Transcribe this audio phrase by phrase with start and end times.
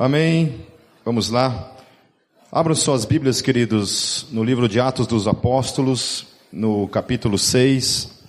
[0.00, 0.54] Amém.
[1.04, 1.76] Vamos lá.
[2.50, 8.24] Abram suas Bíblias, queridos, no livro de Atos dos Apóstolos, no capítulo 6.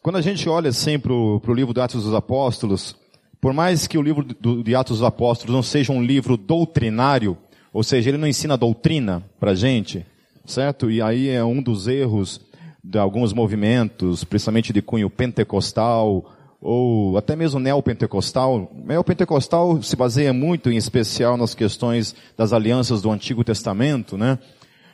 [0.00, 2.96] Quando a gente olha assim para o livro de Atos dos Apóstolos,
[3.42, 7.36] por mais que o livro do, de Atos dos Apóstolos não seja um livro doutrinário,
[7.70, 10.06] ou seja, ele não ensina doutrina para gente,
[10.46, 10.90] certo?
[10.90, 12.40] E aí é um dos erros
[12.82, 16.24] de alguns movimentos, principalmente de cunho pentecostal,
[16.62, 18.70] ou até mesmo neopentecostal.
[18.72, 24.38] Neopentecostal se baseia muito, em especial, nas questões das alianças do Antigo Testamento, né?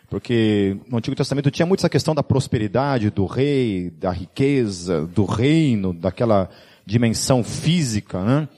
[0.08, 5.26] Porque no Antigo Testamento tinha muito essa questão da prosperidade do rei, da riqueza, do
[5.26, 6.48] reino, daquela
[6.86, 8.48] dimensão física, né?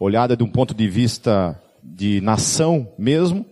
[0.00, 3.46] Olhada de um ponto de vista de nação mesmo.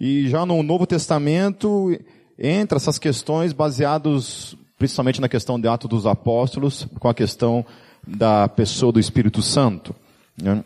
[0.00, 1.94] E já no Novo Testamento
[2.38, 7.64] entra essas questões baseadas principalmente na questão de Atos dos Apóstolos, com a questão
[8.06, 9.94] da pessoa do Espírito Santo.
[10.40, 10.64] Né?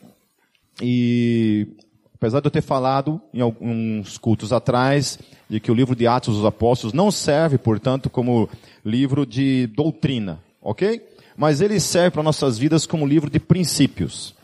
[0.82, 1.68] E
[2.14, 6.36] apesar de eu ter falado em alguns cultos atrás de que o livro de Atos
[6.36, 8.48] dos Apóstolos não serve, portanto, como
[8.84, 11.02] livro de doutrina, ok?
[11.36, 14.34] Mas ele serve para nossas vidas como livro de princípios,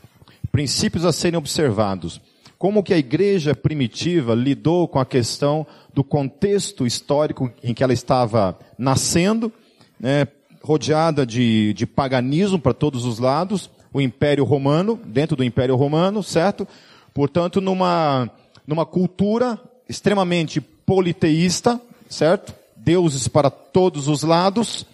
[0.53, 2.21] princípios a serem observados.
[2.57, 7.93] Como que a igreja primitiva lidou com a questão do contexto histórico em que ela
[7.93, 9.53] estava nascendo,
[9.99, 10.27] né,
[10.65, 16.23] rodeada de, de paganismo para todos os lados, o Império Romano, dentro do Império Romano,
[16.23, 16.67] certo?
[17.13, 18.31] Portanto, numa,
[18.67, 22.55] numa cultura extremamente politeísta, certo?
[22.75, 24.87] Deuses para todos os lados,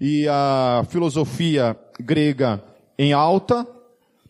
[0.00, 2.60] e a filosofia grega
[2.98, 3.64] em alta,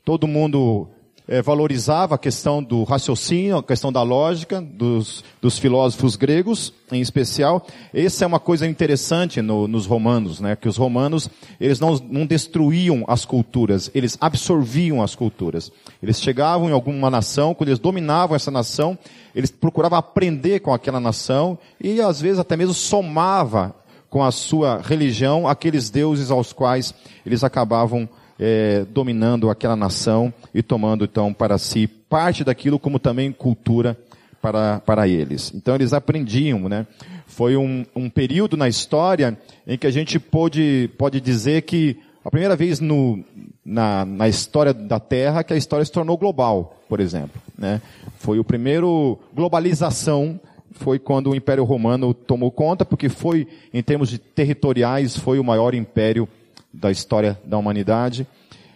[0.05, 0.91] todo mundo
[1.33, 7.01] é, valorizava a questão do raciocínio, a questão da lógica dos, dos filósofos gregos, em
[7.01, 7.67] especial.
[7.95, 10.55] Essa é uma coisa interessante no, nos romanos, né?
[10.55, 15.73] Que os romanos, eles não, não destruíam as culturas, eles absorviam as culturas.
[16.03, 18.99] Eles chegavam em alguma nação, quando eles dominavam essa nação,
[19.35, 23.75] eles procuravam aprender com aquela nação e às vezes até mesmo somava
[24.11, 26.93] com a sua religião aqueles deuses aos quais
[27.25, 28.07] eles acabavam
[28.45, 33.97] é, dominando aquela nação e tomando então para si parte daquilo como também cultura
[34.41, 35.53] para, para eles.
[35.55, 36.85] Então eles aprendiam, né?
[37.25, 42.31] Foi um, um período na história em que a gente pode, pode dizer que a
[42.31, 43.23] primeira vez no,
[43.65, 47.41] na, na história da Terra que a história se tornou global, por exemplo.
[47.57, 47.81] Né?
[48.17, 50.41] Foi o primeiro globalização
[50.73, 55.45] foi quando o Império Romano tomou conta, porque foi, em termos de territoriais, foi o
[55.45, 56.27] maior império
[56.73, 58.27] da história da humanidade.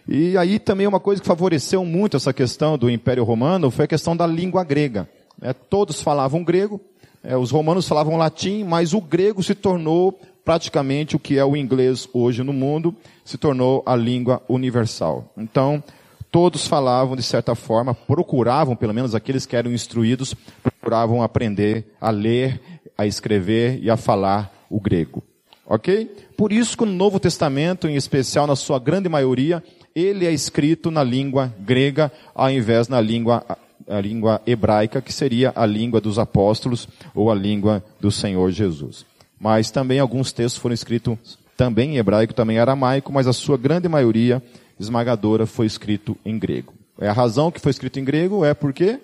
[0.07, 3.87] E aí também uma coisa que favoreceu muito essa questão do Império Romano foi a
[3.87, 5.09] questão da língua grega.
[5.41, 6.79] É, todos falavam grego,
[7.23, 11.57] é, os romanos falavam latim, mas o grego se tornou praticamente o que é o
[11.57, 15.29] inglês hoje no mundo, se tornou a língua universal.
[15.35, 15.83] Então,
[16.31, 22.09] todos falavam de certa forma, procuravam, pelo menos aqueles que eram instruídos, procuravam aprender a
[22.09, 22.61] ler,
[22.97, 25.21] a escrever e a falar o grego.
[25.67, 26.09] Ok?
[26.37, 29.61] Por isso que o Novo Testamento, em especial na sua grande maioria,
[29.93, 33.43] ele é escrito na língua grega, ao invés na língua,
[33.87, 39.05] a língua hebraica, que seria a língua dos apóstolos ou a língua do Senhor Jesus.
[39.39, 41.17] Mas também alguns textos foram escritos
[41.57, 44.41] também em hebraico, também em aramaico, mas a sua grande maioria
[44.79, 46.73] esmagadora foi escrito em grego.
[46.99, 48.99] É a razão que foi escrito em grego é porque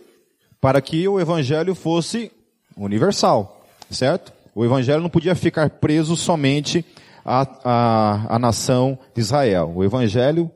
[0.61, 2.31] para que o evangelho fosse
[2.77, 4.31] universal, certo?
[4.55, 6.85] O evangelho não podia ficar preso somente
[7.25, 9.71] à, à, à nação de Israel.
[9.75, 10.51] O evangelho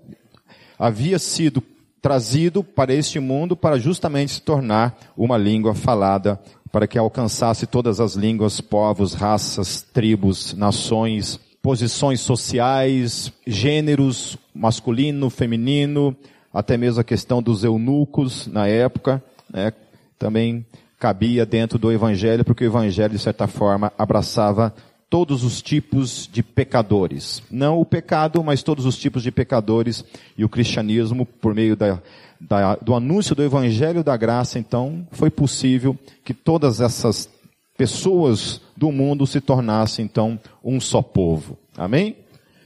[0.78, 1.64] havia sido
[2.02, 6.40] trazido para este mundo para justamente se tornar uma língua falada,
[6.72, 16.16] para que alcançasse todas as línguas, povos, raças, tribos, nações, posições sociais, gêneros, masculino, feminino,
[16.54, 19.74] até mesmo a questão dos eunucos na época, né,
[20.18, 20.66] também
[21.00, 24.74] cabia dentro do Evangelho, porque o Evangelho, de certa forma, abraçava
[25.10, 27.42] todos os tipos de pecadores.
[27.50, 30.04] Não o pecado, mas todos os tipos de pecadores.
[30.38, 32.02] E o cristianismo, por meio da,
[32.40, 37.30] da, do anúncio do Evangelho da Graça, então, foi possível que todas essas
[37.78, 41.58] pessoas do mundo se tornassem, então, um só povo.
[41.78, 42.18] Amém?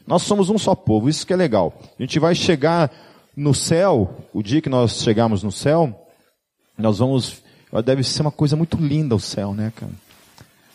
[0.07, 1.73] Nós somos um só povo, isso que é legal.
[1.99, 2.91] A gente vai chegar
[3.35, 6.07] no céu, o dia que nós chegarmos no céu,
[6.77, 7.43] nós vamos
[7.85, 9.91] Deve ser uma coisa muito linda o céu, né, cara?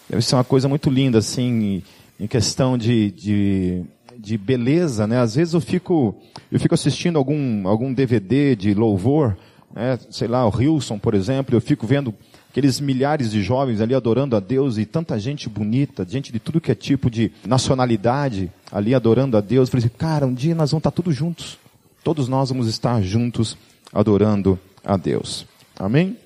[0.09, 1.83] Deve ser uma coisa muito linda, assim,
[2.19, 3.83] em questão de, de,
[4.17, 5.21] de beleza, né?
[5.21, 6.15] Às vezes eu fico,
[6.51, 9.37] eu fico assistindo algum, algum DVD de louvor,
[9.75, 9.99] né?
[10.11, 12.15] sei lá, o Hilson, por exemplo, eu fico vendo
[12.49, 16.61] aqueles milhares de jovens ali adorando a Deus e tanta gente bonita, gente de tudo
[16.61, 19.69] que é tipo de nacionalidade ali adorando a Deus.
[19.69, 21.59] Eu falei assim, cara, um dia nós vamos estar todos juntos.
[22.03, 23.59] Todos nós vamos estar juntos
[23.93, 25.45] adorando a Deus.
[25.79, 26.17] Amém?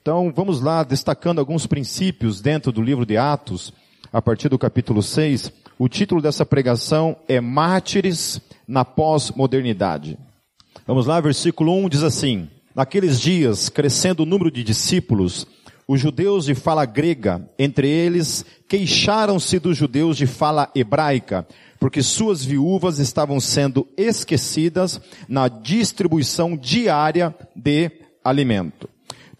[0.00, 3.70] Então, vamos lá, destacando alguns princípios dentro do livro de Atos,
[4.10, 5.52] a partir do capítulo 6.
[5.78, 10.16] O título dessa pregação é Mártires na pós-modernidade.
[10.86, 15.46] Vamos lá, versículo 1 diz assim: Naqueles dias, crescendo o número de discípulos,
[15.86, 21.46] os judeus de fala grega, entre eles, queixaram-se dos judeus de fala hebraica,
[21.78, 24.98] porque suas viúvas estavam sendo esquecidas
[25.28, 27.90] na distribuição diária de
[28.24, 28.88] alimento.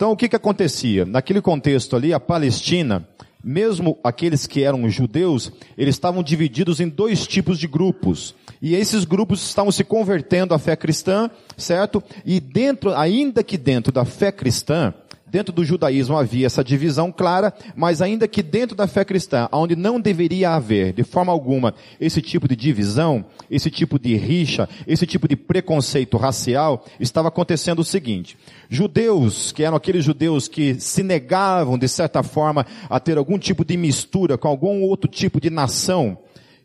[0.01, 1.05] Então, o que que acontecia?
[1.05, 3.07] Naquele contexto ali, a Palestina,
[3.45, 8.35] mesmo aqueles que eram judeus, eles estavam divididos em dois tipos de grupos.
[8.63, 12.03] E esses grupos estavam se convertendo à fé cristã, certo?
[12.25, 14.95] E dentro, ainda que dentro da fé cristã,
[15.31, 19.77] Dentro do judaísmo havia essa divisão clara, mas ainda que dentro da fé cristã, onde
[19.77, 25.07] não deveria haver, de forma alguma, esse tipo de divisão, esse tipo de rixa, esse
[25.07, 28.37] tipo de preconceito racial, estava acontecendo o seguinte.
[28.69, 33.65] Judeus, que eram aqueles judeus que se negavam, de certa forma, a ter algum tipo
[33.65, 36.19] de mistura com algum outro tipo de nação,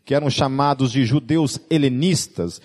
[0.06, 2.60] que eram chamados de judeus helenistas.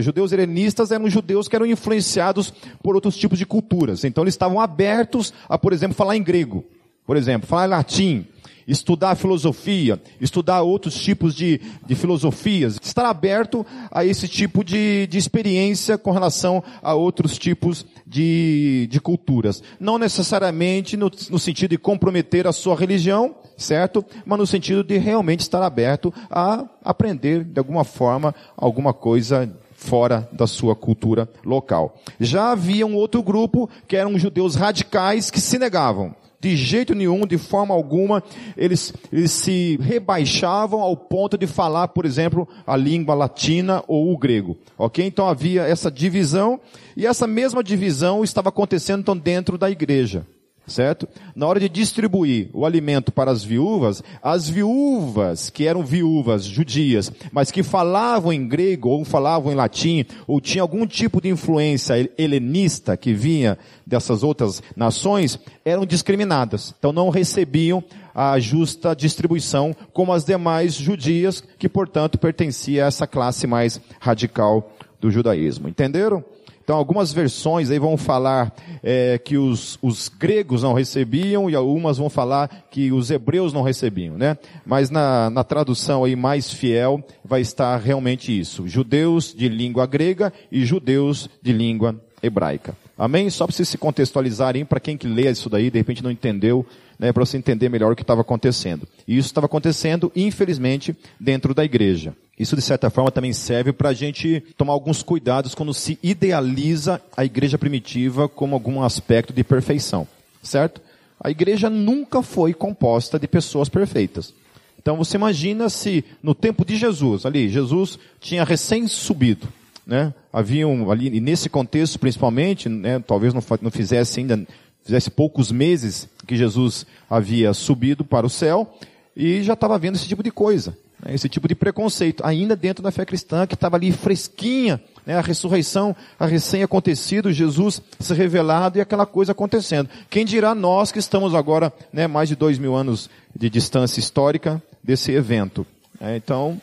[0.00, 4.04] Judeus helenistas eram judeus que eram influenciados por outros tipos de culturas.
[4.04, 6.64] Então eles estavam abertos a, por exemplo, falar em grego.
[7.04, 8.26] Por exemplo, falar em latim
[8.66, 15.18] estudar filosofia, estudar outros tipos de, de filosofias, estar aberto a esse tipo de, de
[15.18, 19.62] experiência com relação a outros tipos de, de culturas.
[19.78, 24.04] Não necessariamente no, no sentido de comprometer a sua religião, certo?
[24.24, 30.28] Mas no sentido de realmente estar aberto a aprender de alguma forma alguma coisa fora
[30.32, 31.96] da sua cultura local.
[32.20, 37.24] Já havia um outro grupo que eram judeus radicais que se negavam de jeito nenhum,
[37.24, 38.20] de forma alguma,
[38.56, 44.18] eles, eles se rebaixavam ao ponto de falar, por exemplo, a língua latina ou o
[44.18, 44.58] grego.
[44.76, 45.06] Ok?
[45.06, 46.58] Então havia essa divisão,
[46.96, 50.26] e essa mesma divisão estava acontecendo então dentro da igreja
[50.66, 51.08] certo?
[51.34, 57.10] Na hora de distribuir o alimento para as viúvas, as viúvas que eram viúvas judias,
[57.30, 62.10] mas que falavam em grego ou falavam em latim, ou tinham algum tipo de influência
[62.16, 66.74] helenista que vinha dessas outras nações, eram discriminadas.
[66.78, 67.82] Então não recebiam
[68.14, 74.70] a justa distribuição como as demais judias, que portanto pertencia a essa classe mais radical
[75.00, 75.68] do judaísmo.
[75.68, 76.24] Entenderam?
[76.72, 78.50] Então, algumas versões aí vão falar
[78.82, 83.60] é, que os, os, gregos não recebiam e algumas vão falar que os hebreus não
[83.60, 84.38] recebiam, né?
[84.64, 90.32] Mas na, na tradução aí mais fiel vai estar realmente isso: judeus de língua grega
[90.50, 92.74] e judeus de língua hebraica.
[92.96, 93.30] Amém?
[93.30, 96.66] Só para vocês se contextualizarem, para quem que lê isso daí, de repente não entendeu,
[96.98, 98.86] né, para você entender melhor o que estava acontecendo.
[99.08, 102.14] E isso estava acontecendo, infelizmente, dentro da igreja.
[102.38, 107.00] Isso, de certa forma, também serve para a gente tomar alguns cuidados quando se idealiza
[107.16, 110.06] a igreja primitiva como algum aspecto de perfeição.
[110.42, 110.80] Certo?
[111.20, 114.34] A igreja nunca foi composta de pessoas perfeitas.
[114.80, 119.46] Então você imagina se no tempo de Jesus, ali, Jesus tinha recém subido,
[119.86, 120.12] né?
[120.32, 124.46] Haviam ali, e nesse contexto principalmente, né, talvez não, não fizesse ainda,
[124.84, 128.74] fizesse poucos meses que Jesus havia subido para o céu,
[129.14, 132.82] e já estava vendo esse tipo de coisa, né, esse tipo de preconceito, ainda dentro
[132.82, 138.78] da fé cristã, que estava ali fresquinha, né, a ressurreição, a recém-acontecido, Jesus se revelado
[138.78, 139.90] e aquela coisa acontecendo.
[140.08, 144.62] Quem dirá nós que estamos agora, né, mais de dois mil anos de distância histórica
[144.82, 145.66] desse evento.
[146.00, 146.60] É, então,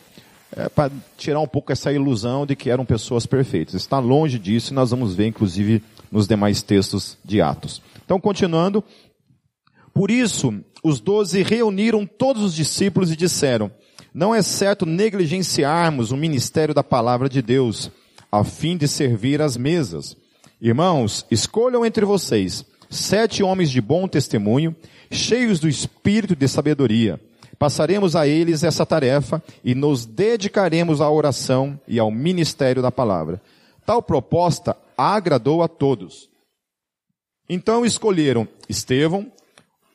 [0.56, 3.74] é, para tirar um pouco essa ilusão de que eram pessoas perfeitas.
[3.74, 7.82] Está longe disso e nós vamos ver, inclusive, nos demais textos de Atos.
[8.04, 8.82] Então, continuando.
[9.92, 13.70] Por isso, os doze reuniram todos os discípulos e disseram,
[14.14, 17.90] não é certo negligenciarmos o ministério da palavra de Deus,
[18.30, 20.16] a fim de servir às mesas.
[20.60, 24.74] Irmãos, escolham entre vocês sete homens de bom testemunho,
[25.10, 27.20] cheios do espírito de sabedoria,
[27.60, 33.38] Passaremos a eles essa tarefa e nos dedicaremos à oração e ao ministério da palavra.
[33.84, 36.30] Tal proposta agradou a todos.
[37.50, 39.30] Então escolheram Estevão,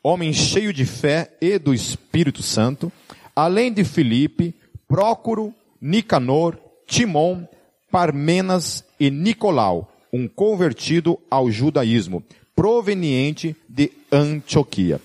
[0.00, 2.92] homem cheio de fé e do Espírito Santo,
[3.34, 4.54] além de Filipe,
[4.86, 6.56] Prócoro, Nicanor,
[6.86, 7.48] Timon,
[7.90, 12.22] Parmenas e Nicolau, um convertido ao judaísmo,
[12.54, 15.00] proveniente de Antioquia.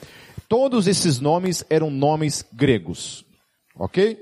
[0.52, 3.24] Todos esses nomes eram nomes gregos.
[3.74, 4.18] Ok?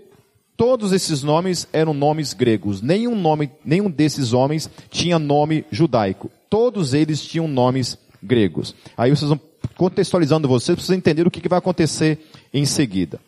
[0.56, 2.84] Todos esses nomes eram nomes gregos.
[2.84, 6.30] Nenhum nome, nenhum desses homens tinha nome judaico.
[6.48, 8.76] Todos eles tinham nomes gregos.
[8.96, 9.42] Aí vocês vão
[9.76, 12.20] contextualizando vocês, precisam entender o que, vai acontecer
[12.54, 13.20] em seguida.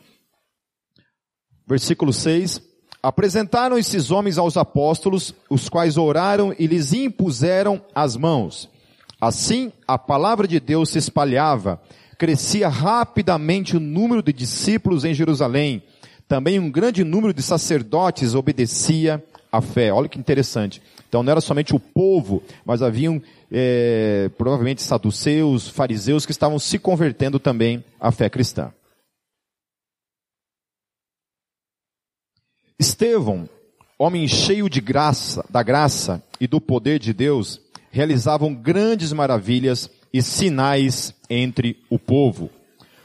[1.65, 2.62] Versículo 6.
[3.01, 8.70] Apresentaram esses homens aos apóstolos, os quais oraram e lhes impuseram as mãos.
[9.20, 11.81] Assim, a palavra de Deus se espalhava,
[12.22, 15.82] crescia rapidamente o número de discípulos em Jerusalém.
[16.28, 19.92] Também um grande número de sacerdotes obedecia à fé.
[19.92, 20.84] Olha que interessante.
[21.10, 23.20] Então não era somente o povo, mas haviam
[23.51, 28.72] é, provavelmente saduceus, fariseus que estavam se convertendo também à fé cristã.
[32.78, 33.50] Estevão,
[33.98, 37.60] homem cheio de graça, da graça e do poder de Deus,
[37.90, 42.50] realizavam grandes maravilhas e sinais entre o povo.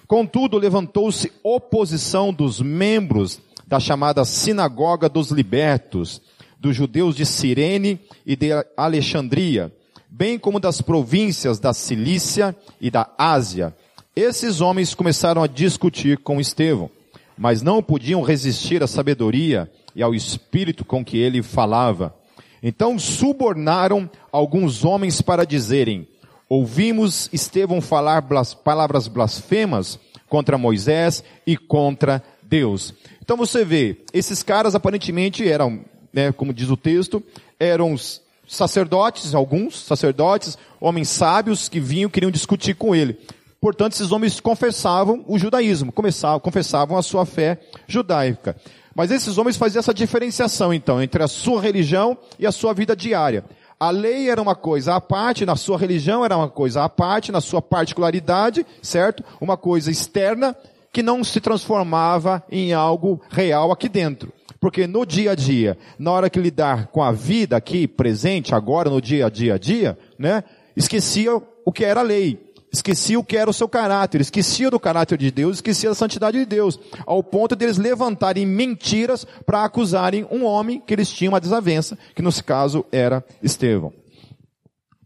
[0.06, 6.20] Contudo, levantou-se oposição dos membros da chamada Sinagoga dos Libertos,
[6.58, 9.72] dos judeus de Cirene e de Alexandria,
[10.08, 13.75] bem como das províncias da Cilícia e da Ásia.
[14.14, 16.90] Esses homens começaram a discutir com Estevão
[17.36, 22.14] mas não podiam resistir à sabedoria e ao espírito com que ele falava.
[22.62, 26.08] Então subornaram alguns homens para dizerem,
[26.48, 29.98] ouvimos Estevão falar blas, palavras blasfemas
[30.28, 32.94] contra Moisés e contra Deus.
[33.22, 35.80] Então você vê, esses caras aparentemente eram,
[36.12, 37.22] né, como diz o texto,
[37.58, 37.96] eram
[38.46, 43.18] sacerdotes, alguns sacerdotes, homens sábios que vinham queriam discutir com ele.
[43.60, 48.56] Portanto, esses homens confessavam o judaísmo, confessavam a sua fé judaica.
[48.94, 52.94] Mas esses homens faziam essa diferenciação, então, entre a sua religião e a sua vida
[52.94, 53.44] diária.
[53.78, 57.30] A lei era uma coisa à parte, na sua religião era uma coisa à parte,
[57.30, 59.23] na sua particularidade, certo?
[59.40, 60.56] Uma coisa externa
[60.90, 64.33] que não se transformava em algo real aqui dentro.
[64.59, 68.88] Porque no dia a dia, na hora que lidar com a vida aqui, presente, agora,
[68.88, 70.42] no dia a dia a dia, né?
[70.75, 72.45] Esquecia o que era lei
[72.76, 76.38] esquecia o que era o seu caráter, esquecia do caráter de Deus, esquecia da santidade
[76.38, 81.40] de Deus, ao ponto deles levantarem mentiras para acusarem um homem que eles tinham uma
[81.40, 83.92] desavença, que nesse caso era Estevão.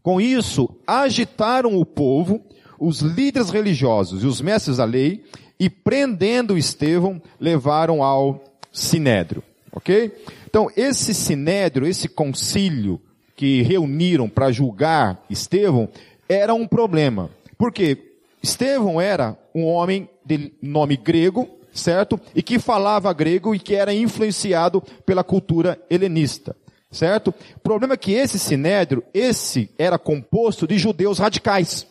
[0.03, 2.41] Com isso, agitaram o povo,
[2.79, 5.23] os líderes religiosos e os mestres da lei,
[5.59, 9.43] e prendendo Estevão, levaram ao sinédrio.
[9.71, 10.11] Ok?
[10.49, 12.99] Então, esse sinédrio, esse concílio
[13.35, 15.87] que reuniram para julgar Estevão,
[16.27, 17.29] era um problema.
[17.61, 22.19] Porque Estevão era um homem de nome grego, certo?
[22.33, 26.55] E que falava grego e que era influenciado pela cultura helenista,
[26.89, 27.27] certo?
[27.57, 31.85] O problema é que esse sinédrio, esse era composto de judeus radicais.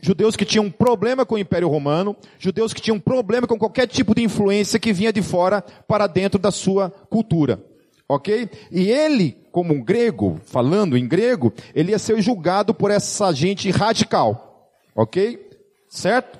[0.00, 4.14] Judeus que tinham problema com o Império Romano, judeus que tinham problema com qualquer tipo
[4.14, 7.60] de influência que vinha de fora para dentro da sua cultura.
[8.08, 8.48] Ok?
[8.70, 13.70] E ele, como um grego, falando em grego, ele ia ser julgado por essa gente
[13.70, 14.51] radical.
[14.94, 15.50] Ok?
[15.88, 16.38] Certo?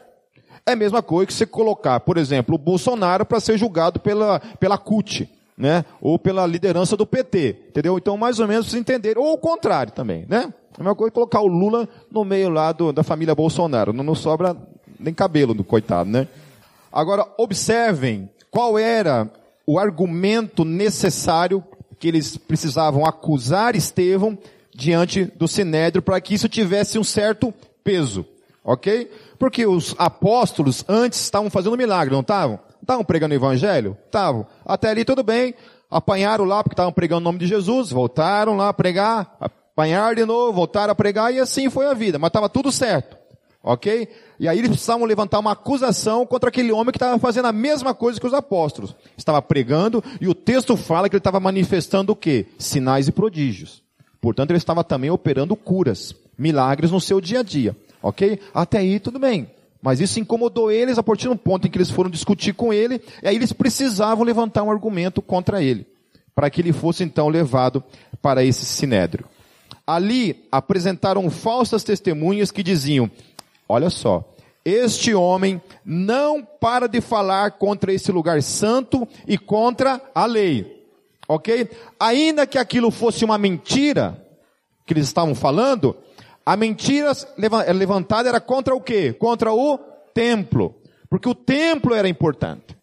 [0.65, 4.41] É a mesma coisa que você colocar, por exemplo, o Bolsonaro para ser julgado pela,
[4.61, 5.85] pela CUT, né?
[6.01, 7.99] Ou pela liderança do PT, entendeu?
[7.99, 9.23] Então, mais ou menos, vocês entenderem.
[9.23, 10.53] Ou o contrário também, né?
[10.79, 13.93] É a mesma coisa colocar o Lula no meio lá do, da família Bolsonaro.
[13.93, 14.57] Não, não sobra
[14.99, 16.29] nem cabelo do coitado, né?
[16.93, 19.31] Agora, observem qual era
[19.67, 21.63] o argumento necessário
[21.99, 24.39] que eles precisavam acusar Estevão
[24.75, 27.53] diante do Sinédrio para que isso tivesse um certo
[27.85, 28.27] peso.
[28.65, 29.11] Ok?
[29.39, 32.61] Porque os apóstolos antes estavam fazendo milagre, não estavam?
[32.81, 33.97] Estavam pregando o evangelho?
[34.07, 34.47] Estavam.
[34.65, 35.55] Até ali tudo bem.
[35.91, 40.25] Apanharam lá porque estavam pregando o nome de Jesus, voltaram lá a pregar, apanharam de
[40.25, 42.19] novo, voltaram a pregar e assim foi a vida.
[42.19, 43.17] Mas estava tudo certo.
[43.65, 44.09] Ok?
[44.41, 47.95] E aí eles precisavam levantar uma acusação contra aquele homem que estava fazendo a mesma
[47.95, 48.97] coisa que os apóstolos.
[49.17, 52.47] Estava pregando e o texto fala que ele estava manifestando o quê?
[52.59, 53.83] Sinais e prodígios.
[54.21, 57.77] Portanto, ele estava também operando curas, milagres no seu dia a dia.
[58.03, 58.39] Ok?
[58.53, 59.49] Até aí tudo bem.
[59.81, 63.03] Mas isso incomodou eles a partir do ponto em que eles foram discutir com ele,
[63.23, 65.87] e aí eles precisavam levantar um argumento contra ele,
[66.35, 67.83] para que ele fosse então levado
[68.21, 69.27] para esse sinédrio.
[69.85, 73.11] Ali apresentaram falsas testemunhas que diziam,
[73.69, 74.25] olha só,
[74.65, 80.87] este homem não para de falar contra esse lugar santo e contra a lei.
[81.27, 81.69] Ok?
[81.99, 84.25] Ainda que aquilo fosse uma mentira
[84.87, 85.97] que eles estavam falando,
[86.45, 87.13] a mentira
[87.75, 89.13] levantada era contra o quê?
[89.13, 89.79] Contra o
[90.13, 90.75] templo.
[91.09, 92.77] Porque o templo era importante.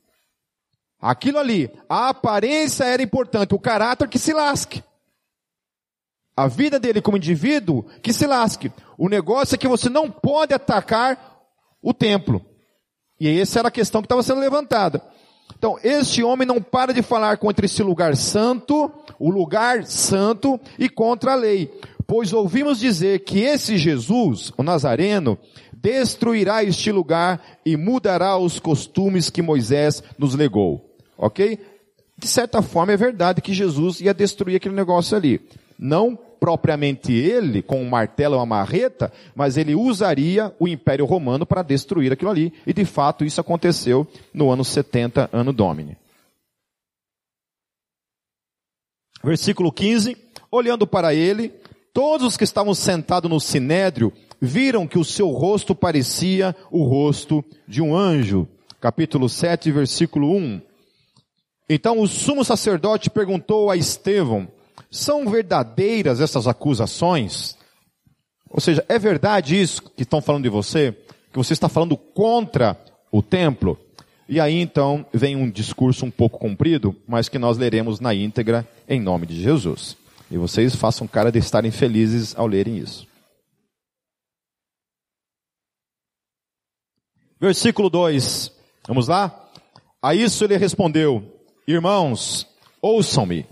[1.02, 4.84] Aquilo ali, a aparência era importante, o caráter que se lasque.
[6.36, 8.72] A vida dele como indivíduo que se lasque.
[8.98, 11.42] O negócio é que você não pode atacar
[11.82, 12.46] o templo.
[13.20, 15.02] E essa era a questão que estava sendo levantada.
[15.58, 20.88] Então, este homem não para de falar contra esse lugar santo, o lugar santo, e
[20.88, 21.70] contra a lei.
[22.10, 25.38] Pois ouvimos dizer que esse Jesus, o Nazareno,
[25.72, 30.90] destruirá este lugar e mudará os costumes que Moisés nos legou.
[31.16, 31.60] Ok?
[32.18, 35.40] De certa forma é verdade que Jesus ia destruir aquele negócio ali.
[35.78, 41.46] Não propriamente ele, com um martelo ou uma marreta, mas ele usaria o Império Romano
[41.46, 42.52] para destruir aquilo ali.
[42.66, 45.96] E de fato isso aconteceu no ano 70, ano Domini.
[49.24, 50.18] Versículo 15.
[50.52, 51.54] Olhando para ele,
[52.00, 57.44] todos os que estavam sentados no sinédrio viram que o seu rosto parecia o rosto
[57.68, 58.48] de um anjo.
[58.80, 60.62] Capítulo 7, versículo 1.
[61.70, 64.48] Então o sumo sacerdote perguntou a Estevão,
[64.90, 67.58] são verdadeiras essas acusações?
[68.50, 70.96] Ou seja, é verdade isso que estão falando de você?
[71.34, 73.78] Que você está falando contra o templo?
[74.30, 78.66] E aí então vem um discurso um pouco comprido, mas que nós leremos na íntegra
[78.88, 79.98] em nome de Jesus.
[80.32, 83.08] E vocês façam cara de estarem felizes ao lerem isso.
[87.40, 88.52] Versículo 2.
[88.88, 89.50] Vamos lá?
[90.02, 91.24] A isso ele respondeu:
[91.68, 92.48] Irmãos,
[92.82, 93.46] ouçam-me.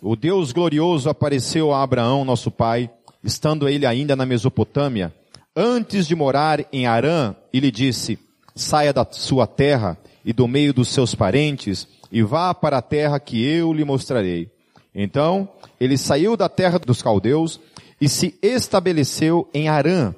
[0.00, 2.90] O Deus glorioso apareceu a Abraão, nosso pai,
[3.22, 5.14] estando ele ainda na Mesopotâmia,
[5.54, 8.18] antes de morar em Arã, e lhe disse:
[8.54, 13.18] Saia da sua terra e do meio dos seus parentes e vá para a terra
[13.18, 14.50] que eu lhe mostrarei.
[14.94, 15.48] Então,
[15.80, 17.60] ele saiu da terra dos caldeus
[18.00, 20.14] e se estabeleceu em Arã,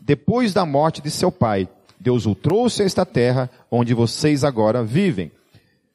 [0.00, 1.68] depois da morte de seu pai.
[1.98, 5.30] Deus o trouxe a esta terra onde vocês agora vivem.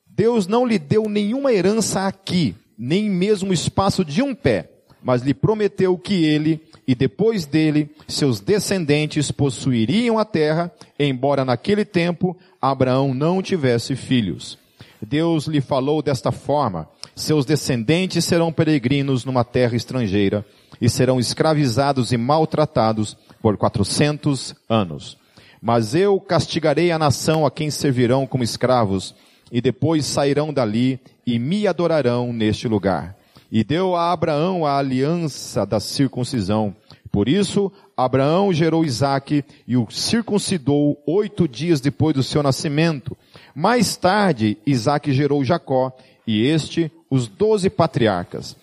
[0.07, 4.69] Deus não lhe deu nenhuma herança aqui, nem mesmo espaço de um pé,
[5.01, 11.85] mas lhe prometeu que ele e depois dele seus descendentes possuiriam a terra, embora naquele
[11.85, 14.57] tempo Abraão não tivesse filhos.
[15.05, 20.45] Deus lhe falou desta forma: seus descendentes serão peregrinos numa terra estrangeira
[20.79, 25.17] e serão escravizados e maltratados por quatrocentos anos.
[25.61, 29.15] Mas eu castigarei a nação a quem servirão como escravos
[29.51, 33.15] e depois sairão dali e me adorarão neste lugar.
[33.51, 36.75] E deu a Abraão a aliança da circuncisão.
[37.13, 43.15] Por isso, Abraão gerou Isaque e o circuncidou oito dias depois do seu nascimento.
[43.53, 45.95] Mais tarde, Isaque gerou Jacó
[46.25, 48.57] e este os doze patriarcas.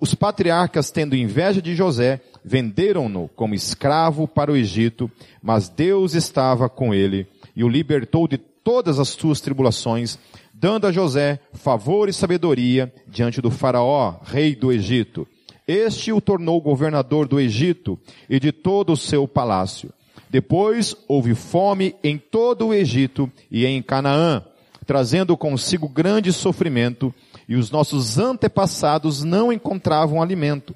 [0.00, 5.08] Os patriarcas, tendo inveja de José, venderam-no como escravo para o Egito,
[5.40, 10.18] mas Deus estava com ele e o libertou de todas as suas tribulações,
[10.52, 15.24] dando a José favor e sabedoria diante do faraó, rei do Egito.
[15.66, 17.98] Este o tornou governador do Egito
[18.28, 19.90] e de todo o seu palácio.
[20.28, 24.42] Depois houve fome em todo o Egito e em Canaã,
[24.86, 27.14] trazendo consigo grande sofrimento,
[27.48, 30.74] e os nossos antepassados não encontravam alimento.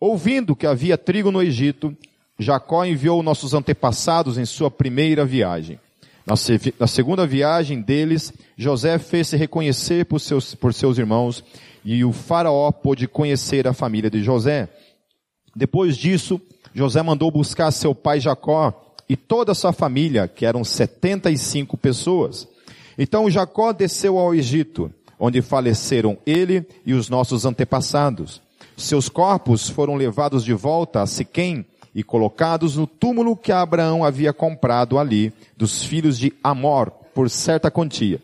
[0.00, 1.94] Ouvindo que havia trigo no Egito,
[2.38, 5.78] Jacó enviou nossos antepassados em sua primeira viagem.
[6.78, 11.42] Na, segunda viagem deles, José fez-se reconhecer por seus, por seus irmãos
[11.84, 14.68] e o faraó pôde conhecer a família de José.
[15.54, 16.40] Depois disso,
[16.74, 22.46] José mandou buscar seu pai Jacó e toda a sua família, que eram 75 pessoas.
[22.98, 28.40] Então Jacó desceu ao Egito, onde faleceram ele e os nossos antepassados.
[28.76, 31.64] Seus corpos foram levados de volta a Siquém,
[31.94, 37.72] e colocados no túmulo que Abraão havia comprado ali dos filhos de Amor por certa
[37.72, 38.20] quantia.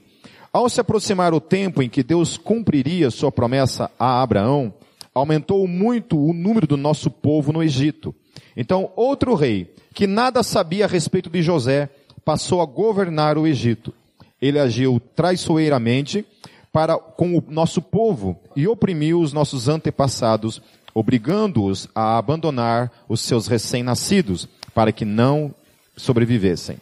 [0.55, 4.73] Ao se aproximar o tempo em que Deus cumpriria sua promessa a Abraão,
[5.13, 8.15] aumentou muito o número do nosso povo no Egito.
[8.57, 11.89] Então, outro rei, que nada sabia a respeito de José,
[12.25, 13.93] passou a governar o Egito.
[14.41, 16.25] Ele agiu traiçoeiramente
[16.73, 20.63] para com o nosso povo e oprimiu os nossos antepassados
[20.95, 25.53] obrigando-os a abandonar os seus recém-nascidos, para que não
[25.97, 26.79] sobrevivessem.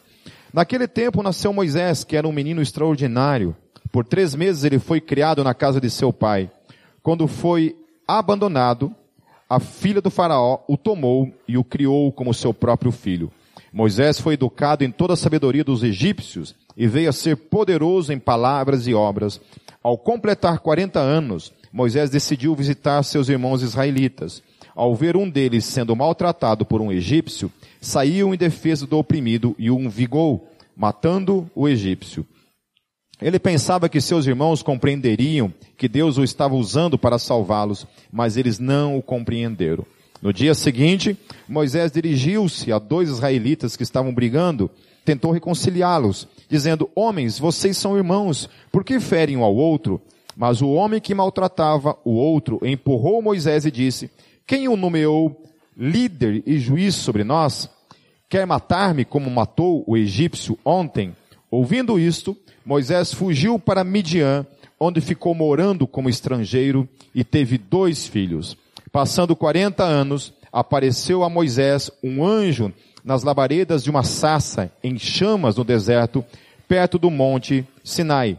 [0.53, 3.57] Naquele tempo nasceu Moisés, que era um menino extraordinário.
[3.93, 6.51] Por três meses ele foi criado na casa de seu pai.
[7.03, 7.77] Quando foi
[8.09, 8.93] abandonado,
[9.49, 13.31] a filha do faraó o tomou e o criou como seu próprio filho.
[13.71, 18.19] Moisés foi educado em toda a sabedoria dos egípcios e veio a ser poderoso em
[18.19, 19.39] palavras e obras.
[19.83, 24.43] Ao completar 40 anos, Moisés decidiu visitar seus irmãos israelitas.
[24.75, 29.71] Ao ver um deles sendo maltratado por um egípcio, saiu em defesa do oprimido e
[29.71, 32.27] o vigou, matando o egípcio.
[33.23, 38.59] Ele pensava que seus irmãos compreenderiam que Deus o estava usando para salvá-los, mas eles
[38.59, 39.87] não o compreenderam.
[40.21, 41.17] No dia seguinte,
[41.49, 44.71] Moisés dirigiu-se a dois israelitas que estavam brigando,
[45.05, 50.01] tentou reconciliá-los, dizendo, homens, vocês são irmãos, por que ferem um ao outro?
[50.37, 54.11] Mas o homem que maltratava o outro empurrou Moisés e disse,
[54.47, 55.45] quem o nomeou
[55.77, 57.69] líder e juiz sobre nós?
[58.29, 61.15] Quer matar-me como matou o egípcio ontem?
[61.53, 62.35] Ouvindo isto,
[62.65, 64.47] Moisés fugiu para Midian,
[64.81, 68.57] onde ficou morando como estrangeiro e teve dois filhos.
[68.91, 72.73] Passando quarenta anos, apareceu a Moisés um anjo
[73.05, 76.25] nas labaredas de uma sassa em chamas no deserto,
[76.67, 78.39] perto do monte Sinai.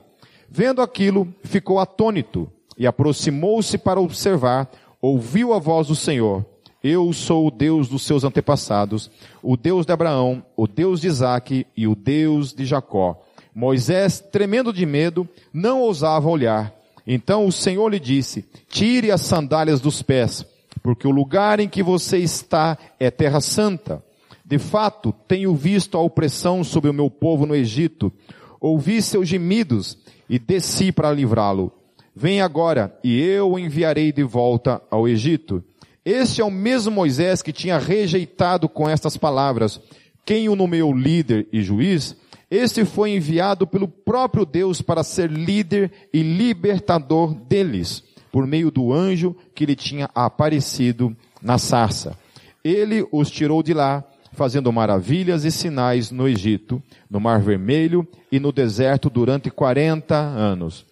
[0.49, 6.43] Vendo aquilo, ficou atônito e aproximou-se para observar, ouviu a voz do Senhor.
[6.83, 9.09] Eu sou o Deus dos seus antepassados,
[9.41, 13.23] o Deus de Abraão, o Deus de Isaque e o Deus de Jacó.
[13.55, 16.75] Moisés, tremendo de medo, não ousava olhar.
[17.07, 20.45] Então o Senhor lhe disse, tire as sandálias dos pés,
[20.81, 24.03] porque o lugar em que você está é terra santa.
[24.43, 28.11] De fato, tenho visto a opressão sobre o meu povo no Egito,
[28.59, 29.97] ouvi seus gemidos
[30.29, 31.71] e desci para livrá-lo.
[32.13, 35.63] Vem agora, e eu o enviarei de volta ao Egito.
[36.05, 39.79] Este é o mesmo Moisés que tinha rejeitado com estas palavras,
[40.25, 42.15] quem o nomeou líder e juiz,
[42.51, 48.93] este foi enviado pelo próprio Deus para ser líder e libertador deles, por meio do
[48.93, 52.17] anjo que lhe tinha aparecido na sarça.
[52.63, 58.39] Ele os tirou de lá, fazendo maravilhas e sinais no Egito, no Mar Vermelho e
[58.39, 60.85] no deserto durante quarenta anos.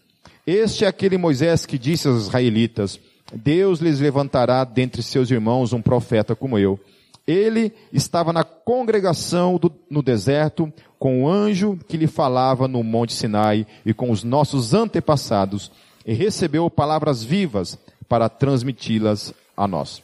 [0.48, 3.00] Este é aquele Moisés que disse aos israelitas,
[3.34, 6.80] Deus lhes levantará dentre seus irmãos um profeta como eu.
[7.26, 13.14] Ele estava na congregação do, no deserto com o anjo que lhe falava no Monte
[13.14, 15.72] Sinai e com os nossos antepassados
[16.06, 20.04] e recebeu palavras vivas para transmiti-las a nós.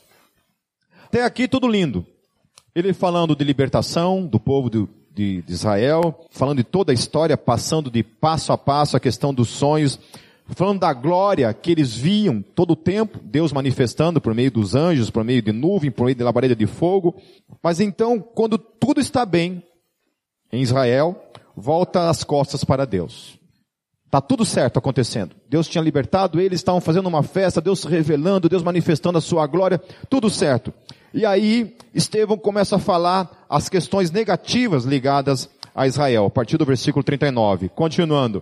[1.06, 2.06] Até aqui tudo lindo.
[2.74, 7.36] Ele falando de libertação do povo de, de, de Israel, falando de toda a história,
[7.36, 10.00] passando de passo a passo a questão dos sonhos,
[10.55, 15.10] falando da glória que eles viam todo o tempo, Deus manifestando por meio dos anjos,
[15.10, 17.15] por meio de nuvem, por meio de labareda de fogo.
[17.62, 19.63] Mas então, quando tudo está bem
[20.51, 21.21] em Israel,
[21.55, 23.38] volta as costas para Deus.
[24.10, 25.36] Tá tudo certo acontecendo.
[25.49, 29.81] Deus tinha libertado eles, estavam fazendo uma festa, Deus revelando, Deus manifestando a sua glória,
[30.10, 30.73] tudo certo.
[31.13, 36.65] E aí, Estevão começa a falar as questões negativas ligadas a Israel, a partir do
[36.65, 37.69] versículo 39.
[37.69, 38.41] Continuando.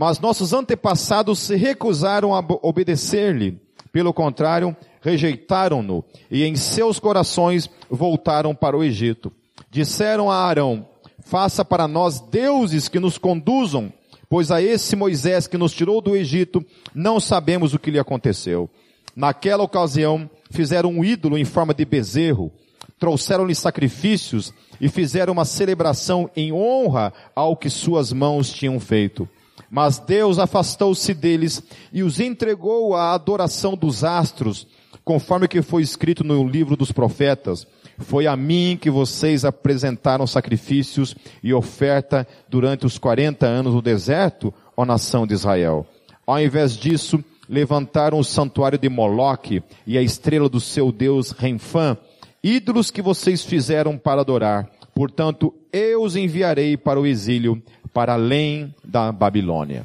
[0.00, 3.60] Mas nossos antepassados se recusaram a obedecer-lhe.
[3.92, 9.30] Pelo contrário, rejeitaram-no e em seus corações voltaram para o Egito.
[9.70, 10.88] Disseram a Arão,
[11.22, 13.92] faça para nós deuses que nos conduzam,
[14.26, 18.70] pois a esse Moisés que nos tirou do Egito, não sabemos o que lhe aconteceu.
[19.14, 22.50] Naquela ocasião, fizeram um ídolo em forma de bezerro,
[22.98, 29.28] trouxeram-lhe sacrifícios e fizeram uma celebração em honra ao que suas mãos tinham feito.
[29.70, 34.66] Mas Deus afastou-se deles e os entregou à adoração dos astros,
[35.04, 37.66] conforme que foi escrito no livro dos profetas.
[37.98, 44.52] Foi a mim que vocês apresentaram sacrifícios e oferta durante os 40 anos no deserto,
[44.76, 45.86] ó nação de Israel.
[46.26, 51.96] Ao invés disso, levantaram o santuário de Moloque e a estrela do seu deus Renfã,
[52.42, 54.68] ídolos que vocês fizeram para adorar.
[54.94, 59.84] Portanto, eu os enviarei para o exílio para além da Babilônia.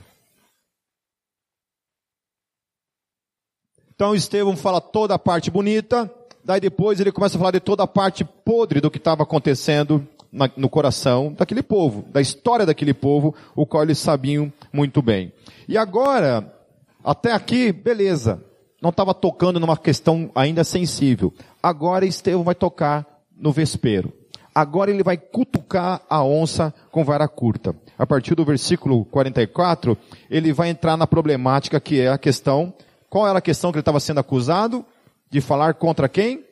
[3.94, 6.12] Então Estevão fala toda a parte bonita,
[6.44, 10.06] daí depois ele começa a falar de toda a parte podre do que estava acontecendo
[10.32, 15.32] na, no coração daquele povo, da história daquele povo, o qual eles sabiam muito bem.
[15.68, 16.54] E agora,
[17.02, 18.44] até aqui, beleza,
[18.82, 21.34] não estava tocando numa questão ainda sensível.
[21.64, 24.12] Agora Estevão vai tocar no vespeiro.
[24.56, 27.76] Agora ele vai cutucar a onça com vara curta.
[27.98, 29.98] A partir do versículo 44,
[30.30, 32.74] ele vai entrar na problemática que é a questão,
[33.10, 34.86] qual era a questão que ele estava sendo acusado?
[35.30, 36.46] De falar contra quem?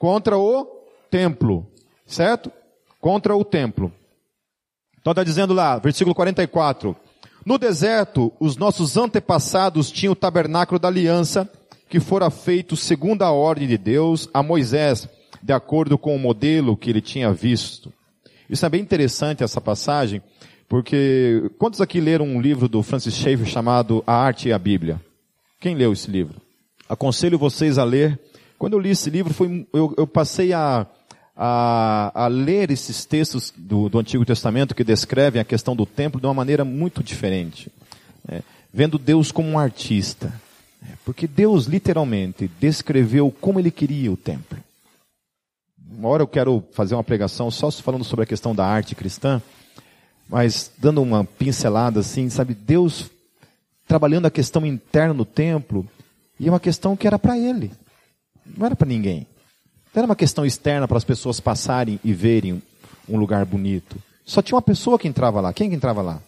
[0.00, 0.64] Contra o
[1.08, 1.64] templo.
[2.04, 2.50] Certo?
[3.00, 3.92] Contra o templo.
[5.00, 6.96] Então está dizendo lá, versículo 44.
[7.46, 11.48] No deserto, os nossos antepassados tinham o tabernáculo da aliança,
[11.88, 15.08] que fora feito segundo a ordem de Deus a Moisés,
[15.44, 17.92] de acordo com o modelo que ele tinha visto.
[18.48, 20.22] Isso é bem interessante essa passagem,
[20.66, 24.98] porque quantos aqui leram um livro do Francis Schaeffer chamado A Arte e a Bíblia?
[25.60, 26.40] Quem leu esse livro?
[26.88, 28.18] Aconselho vocês a ler.
[28.58, 30.86] Quando eu li esse livro, foi, eu, eu passei a,
[31.36, 36.18] a, a, ler esses textos do, do, Antigo Testamento que descrevem a questão do templo
[36.18, 37.70] de uma maneira muito diferente.
[38.26, 38.42] Né?
[38.72, 40.32] Vendo Deus como um artista.
[41.04, 44.58] Porque Deus literalmente descreveu como ele queria o templo.
[45.90, 49.40] Uma hora eu quero fazer uma pregação só falando sobre a questão da arte cristã,
[50.28, 53.10] mas dando uma pincelada assim, sabe, Deus
[53.86, 55.86] trabalhando a questão interna no templo,
[56.40, 57.70] e é uma questão que era para ele,
[58.56, 59.26] não era para ninguém.
[59.94, 62.60] Não era uma questão externa para as pessoas passarem e verem
[63.08, 63.96] um lugar bonito.
[64.24, 65.52] Só tinha uma pessoa que entrava lá.
[65.52, 66.20] Quem que entrava lá?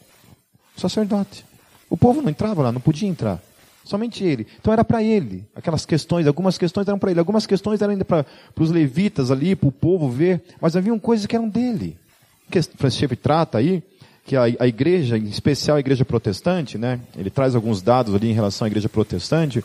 [0.76, 1.44] O sacerdote.
[1.90, 3.42] O povo não entrava lá, não podia entrar.
[3.86, 4.48] Somente ele.
[4.60, 5.46] Então era para ele.
[5.54, 8.26] Aquelas questões, algumas questões eram para ele, algumas questões eram ainda para
[8.58, 11.96] os levitas ali, para o povo ver, mas haviam coisas que eram dele.
[12.50, 13.80] Que Francisco trata aí,
[14.24, 16.98] que a, a, igreja, em especial a igreja protestante, né?
[17.16, 19.64] Ele traz alguns dados ali em relação à igreja protestante,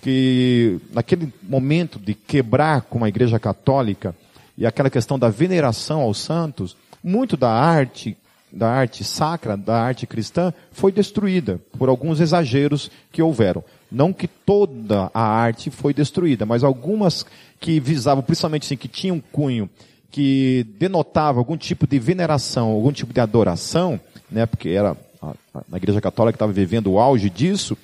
[0.00, 4.14] que naquele momento de quebrar com a igreja católica
[4.56, 8.16] e aquela questão da veneração aos santos, muito da arte
[8.52, 13.62] da arte sacra, da arte cristã, foi destruída por alguns exageros que houveram.
[13.90, 17.24] Não que toda a arte foi destruída, mas algumas
[17.60, 19.68] que visavam, principalmente assim, que tinham um cunho
[20.10, 26.00] que denotava algum tipo de veneração, algum tipo de adoração, né, porque era a, Igreja
[26.00, 27.76] Católica estava vivendo o auge disso,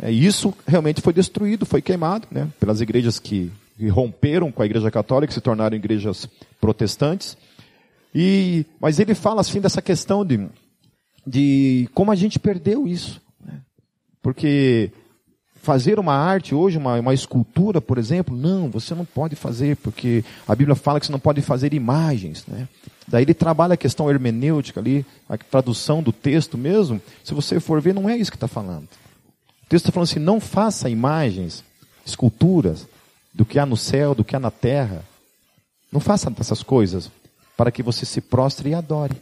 [0.00, 4.66] é, isso realmente foi destruído, foi queimado, né, pelas igrejas que, que romperam com a
[4.66, 6.28] Igreja Católica, se tornaram igrejas
[6.60, 7.36] protestantes.
[8.18, 10.48] E, mas ele fala assim dessa questão de,
[11.26, 13.20] de como a gente perdeu isso.
[13.44, 13.60] Né?
[14.22, 14.90] Porque
[15.56, 20.24] fazer uma arte hoje, uma, uma escultura, por exemplo, não, você não pode fazer, porque
[20.48, 22.46] a Bíblia fala que você não pode fazer imagens.
[22.46, 22.66] Né?
[23.06, 27.02] Daí ele trabalha a questão hermenêutica ali, a tradução do texto mesmo.
[27.22, 28.84] Se você for ver, não é isso que está falando.
[28.84, 31.62] O texto está falando assim: não faça imagens,
[32.02, 32.88] esculturas,
[33.34, 35.04] do que há no céu, do que há na terra.
[35.92, 37.10] Não faça essas coisas
[37.56, 39.20] para que você se prostre e adore.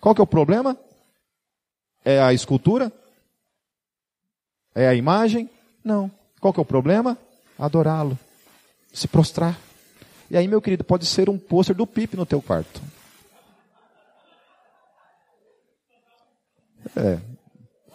[0.00, 0.76] Qual que é o problema?
[2.04, 2.92] É a escultura?
[4.74, 5.50] É a imagem?
[5.84, 6.10] Não.
[6.40, 7.18] Qual que é o problema?
[7.58, 8.18] Adorá-lo.
[8.92, 9.58] Se prostrar.
[10.30, 12.80] E aí, meu querido, pode ser um pôster do Pipe no teu quarto.
[16.96, 17.18] É.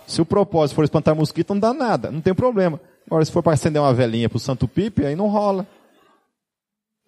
[0.06, 2.80] Se o propósito for espantar mosquito, não dá nada, não tem problema.
[3.08, 5.66] Agora, se for para acender uma velhinha para o Santo Pipe, aí não rola.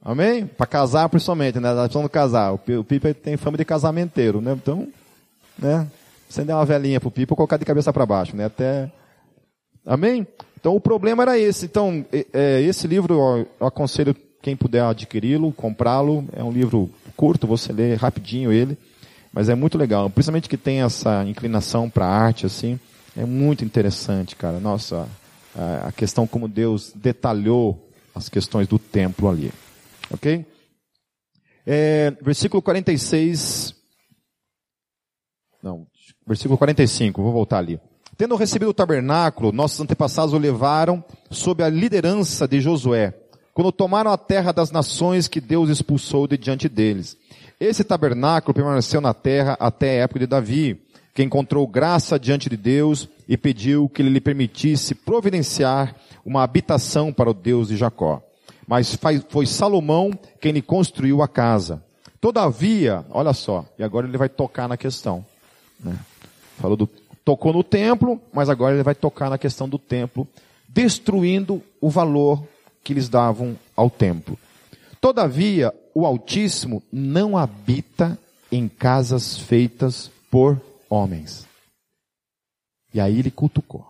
[0.01, 0.45] Amém?
[0.45, 1.73] Para casar principalmente, né?
[1.73, 2.53] Nós precisamos casar.
[2.53, 4.53] O Pipa tem fama de casamenteiro, né?
[4.53, 4.87] Então,
[5.57, 5.87] né?
[6.29, 8.45] Acender uma velhinha pro Pipa colocar de cabeça para baixo, né?
[8.45, 8.91] Até.
[9.85, 10.27] Amém?
[10.59, 11.65] Então o problema era esse.
[11.65, 16.25] Então, é, esse livro eu aconselho quem puder adquiri-lo, comprá-lo.
[16.33, 18.77] É um livro curto, você lê rapidinho ele,
[19.33, 20.09] mas é muito legal.
[20.09, 22.79] Principalmente que tem essa inclinação para arte, assim.
[23.15, 24.59] É muito interessante, cara.
[24.59, 25.07] Nossa,
[25.83, 29.51] a questão como Deus detalhou as questões do templo ali.
[30.11, 30.45] Ok?
[31.65, 33.75] É, versículo 46.
[35.61, 35.85] Não,
[36.25, 37.79] versículo 45, vou voltar ali.
[38.17, 43.13] Tendo recebido o tabernáculo, nossos antepassados o levaram sob a liderança de Josué,
[43.53, 47.17] quando tomaram a terra das nações que Deus expulsou de diante deles.
[47.59, 50.81] Esse tabernáculo permaneceu na terra até a época de Davi,
[51.13, 57.11] que encontrou graça diante de Deus e pediu que ele lhe permitisse providenciar uma habitação
[57.11, 58.26] para o Deus de Jacó
[58.67, 58.99] mas
[59.29, 61.81] foi Salomão quem lhe construiu a casa.
[62.19, 65.25] Todavia, olha só, e agora ele vai tocar na questão.
[65.79, 65.97] Né?
[66.57, 66.87] Falou do,
[67.23, 70.27] tocou no templo, mas agora ele vai tocar na questão do templo,
[70.67, 72.43] destruindo o valor
[72.83, 74.37] que eles davam ao templo.
[74.99, 78.19] Todavia, o Altíssimo não habita
[78.51, 81.47] em casas feitas por homens.
[82.93, 83.85] E aí ele cutucou.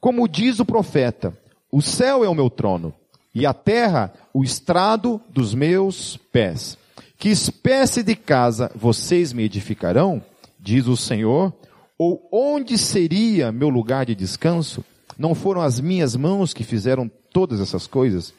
[0.00, 1.36] Como diz o profeta,
[1.70, 2.92] o céu é o meu trono
[3.34, 6.78] e a terra o estrado dos meus pés.
[7.18, 10.22] Que espécie de casa vocês me edificarão?
[10.60, 11.52] Diz o Senhor.
[11.98, 14.84] Ou onde seria meu lugar de descanso?
[15.18, 18.34] Não foram as minhas mãos que fizeram todas essas coisas?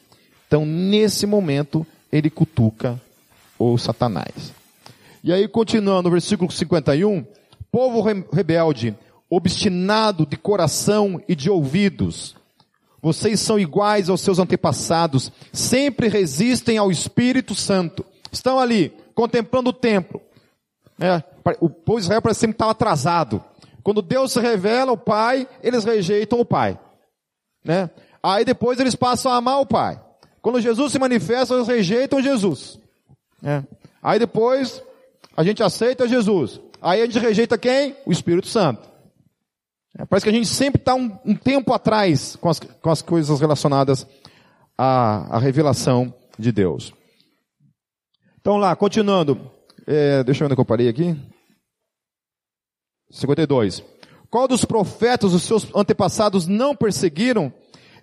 [0.46, 3.00] Então, nesse momento, ele cutuca
[3.58, 4.52] o Satanás.
[5.24, 7.24] E aí, continuando versículo 51,
[7.72, 8.94] povo rebelde,
[9.28, 12.36] obstinado de coração e de ouvidos,
[13.06, 18.04] vocês são iguais aos seus antepassados, sempre resistem ao Espírito Santo.
[18.32, 20.20] Estão ali, contemplando o templo.
[20.98, 21.22] É,
[21.60, 23.40] o povo de Israel parece sempre estar atrasado.
[23.84, 26.76] Quando Deus se revela ao Pai, eles rejeitam o Pai.
[27.64, 27.88] Né?
[28.20, 30.00] Aí depois eles passam a amar o Pai.
[30.42, 32.76] Quando Jesus se manifesta, eles rejeitam Jesus.
[33.40, 33.62] É.
[34.02, 34.82] Aí depois
[35.36, 36.60] a gente aceita Jesus.
[36.82, 37.94] Aí a gente rejeita quem?
[38.04, 38.95] O Espírito Santo.
[39.98, 43.00] É, parece que a gente sempre está um, um, tempo atrás com as, com as
[43.00, 44.06] coisas relacionadas
[44.76, 46.92] à, à, revelação de Deus.
[48.38, 49.50] Então lá, continuando.
[49.86, 51.16] É, deixa eu ver onde eu parei aqui.
[53.10, 53.82] 52.
[54.28, 57.52] Qual dos profetas os seus antepassados não perseguiram?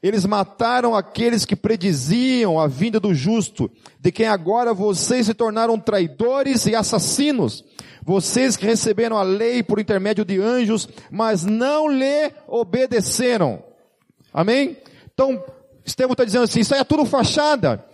[0.04, 5.80] Eles mataram aqueles que prediziam a vinda do justo, de quem agora vocês se tornaram
[5.80, 7.64] traidores e assassinos.
[8.04, 13.64] Vocês que receberam a lei por intermédio de anjos, mas não lhe obedeceram.
[14.34, 14.76] Amém?
[15.14, 15.42] Então,
[15.86, 17.86] Estevão está dizendo assim, isso aí é tudo fachada.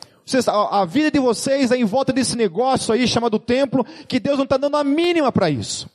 [0.47, 4.37] A, a, vida de vocês é em volta desse negócio aí chamado templo, que Deus
[4.37, 5.87] não está dando a mínima para isso.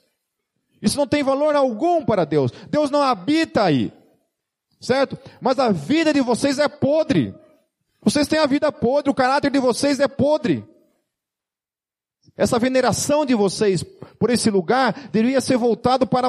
[0.80, 2.52] Isso não tem valor algum para Deus.
[2.70, 3.92] Deus não habita aí.
[4.84, 5.18] Certo?
[5.40, 7.34] Mas a vida de vocês é podre.
[8.02, 10.64] Vocês têm a vida podre, o caráter de vocês é podre.
[12.36, 13.84] Essa veneração de vocês
[14.18, 16.28] por esse lugar deveria ser voltado para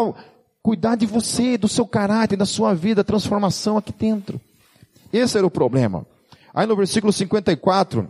[0.61, 4.39] cuidar de você, do seu caráter, da sua vida, transformação aqui dentro.
[5.11, 6.05] Esse era o problema.
[6.53, 8.09] Aí no versículo 54,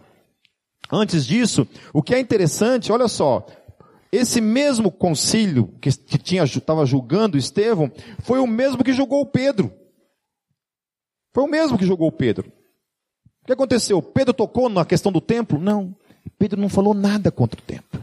[0.91, 3.45] antes disso, o que é interessante, olha só,
[4.11, 9.73] esse mesmo concílio que, estava julgando Estevão foi o mesmo que julgou Pedro.
[11.35, 12.47] Foi o mesmo que julgou Pedro.
[13.43, 14.01] O que aconteceu?
[14.01, 15.59] Pedro tocou na questão do templo?
[15.59, 15.93] Não.
[16.39, 18.01] Pedro não falou nada contra o templo.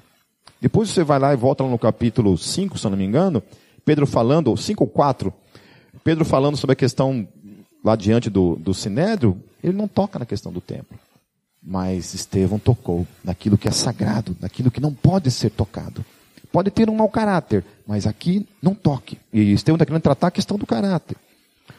[0.61, 3.43] Depois você vai lá e volta lá no capítulo 5, se eu não me engano,
[3.87, 5.33] Pedro falando, 5 ou 4,
[6.05, 7.27] Pedro falando sobre a questão
[7.83, 10.99] lá diante do, do Sinédrio, ele não toca na questão do templo.
[11.63, 16.05] Mas Estevão tocou naquilo que é sagrado, naquilo que não pode ser tocado.
[16.53, 19.19] Pode ter um mau caráter, mas aqui não toque.
[19.33, 21.17] E Estevão está querendo tratar a questão do caráter.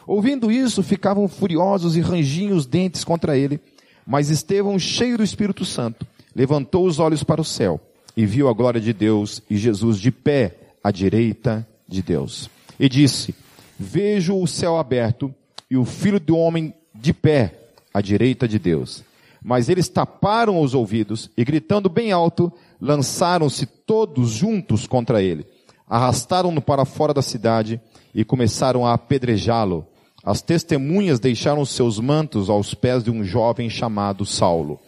[0.05, 3.59] Ouvindo isso, ficavam furiosos e rangiam os dentes contra ele.
[4.05, 7.79] Mas Estevão, cheio do Espírito Santo, levantou os olhos para o céu
[8.15, 12.49] e viu a glória de Deus e Jesus de pé à direita de Deus.
[12.79, 13.33] E disse:
[13.79, 15.33] Vejo o céu aberto
[15.69, 17.53] e o filho do homem de pé
[17.93, 19.03] à direita de Deus.
[19.41, 25.45] Mas eles taparam os ouvidos e, gritando bem alto, lançaram-se todos juntos contra ele.
[25.87, 27.79] Arrastaram-no para fora da cidade
[28.15, 29.85] e começaram a apedrejá-lo.
[30.23, 34.79] As testemunhas deixaram seus mantos aos pés de um jovem chamado Saulo.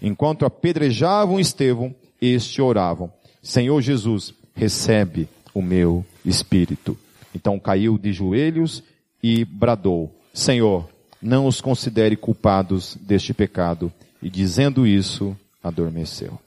[0.00, 6.96] Enquanto apedrejavam Estevão, este oravam: Senhor Jesus, recebe o meu espírito.
[7.34, 8.84] Então caiu de joelhos
[9.20, 10.88] e bradou: Senhor,
[11.20, 13.92] não os considere culpados deste pecado.
[14.22, 16.38] E dizendo isso, adormeceu.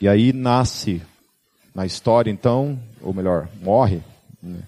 [0.00, 1.00] E aí nasce
[1.74, 4.02] na história, então, ou melhor, morre
[4.42, 4.62] né,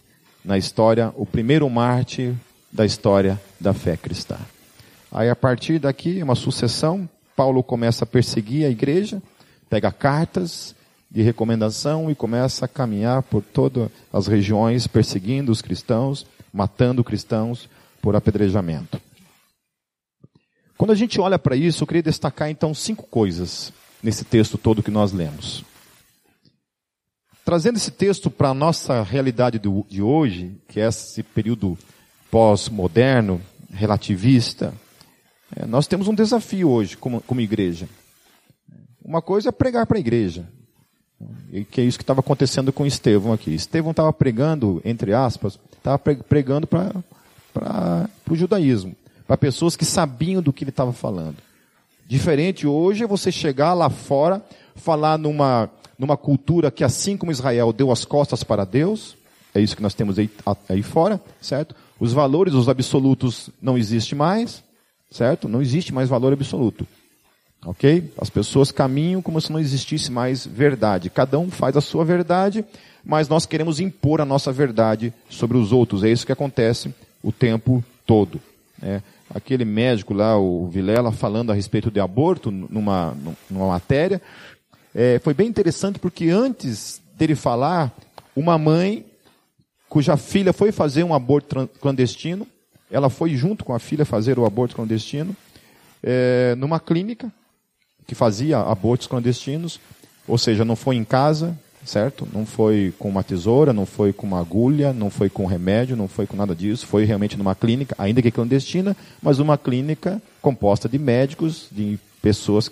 [0.45, 2.35] na história o primeiro mártir
[2.71, 4.37] da história da fé cristã.
[5.11, 9.23] Aí a partir daqui, uma sucessão, Paulo começa a perseguir a igreja,
[9.71, 10.75] pega cartas
[11.11, 17.69] de recomendação e começa a caminhar por todas as regiões, perseguindo os cristãos, matando cristãos
[18.03, 19.01] por apedrejamento.
[20.77, 24.83] Quando a gente olha para isso, eu queria destacar então cinco coisas nesse texto todo
[24.83, 25.65] que nós lemos.
[27.45, 31.77] Trazendo esse texto para a nossa realidade do, de hoje, que é esse período
[32.31, 34.73] pós-moderno, relativista,
[35.55, 37.87] é, nós temos um desafio hoje como, como igreja.
[39.05, 40.49] Uma coisa é pregar para a igreja,
[41.53, 43.55] e que é isso que estava acontecendo com Estevão aqui.
[43.55, 50.53] Estevão estava pregando, entre aspas, estava pregando para o judaísmo, para pessoas que sabiam do
[50.53, 51.37] que ele estava falando.
[52.07, 54.43] Diferente hoje é você chegar lá fora,
[54.77, 59.17] falar numa numa cultura que, assim como Israel, deu as costas para Deus,
[59.55, 60.31] é isso que nós temos aí,
[60.69, 61.75] aí fora, certo?
[61.99, 64.63] Os valores, os absolutos não existem mais,
[65.11, 65.49] certo?
[65.49, 66.87] Não existe mais valor absoluto.
[67.65, 68.13] Ok?
[68.19, 71.09] As pessoas caminham como se não existisse mais verdade.
[71.09, 72.65] Cada um faz a sua verdade,
[73.03, 76.05] mas nós queremos impor a nossa verdade sobre os outros.
[76.05, 78.41] É isso que acontece o tempo todo.
[78.81, 79.03] Né?
[79.35, 83.17] Aquele médico lá, o Vilela, falando a respeito de aborto numa,
[83.49, 84.21] numa matéria,
[84.95, 87.93] é, foi bem interessante porque antes dele falar,
[88.37, 89.05] uma mãe
[89.89, 92.47] cuja filha foi fazer um aborto clandestino,
[92.91, 95.37] ela foi junto com a filha fazer o aborto clandestino,
[96.03, 97.33] é, numa clínica
[98.07, 99.81] que fazia abortos clandestinos,
[100.29, 102.27] ou seja, não foi em casa, certo?
[102.33, 106.09] Não foi com uma tesoura, não foi com uma agulha, não foi com remédio, não
[106.09, 110.89] foi com nada disso, foi realmente numa clínica, ainda que clandestina, mas uma clínica composta
[110.89, 112.71] de médicos, de pessoas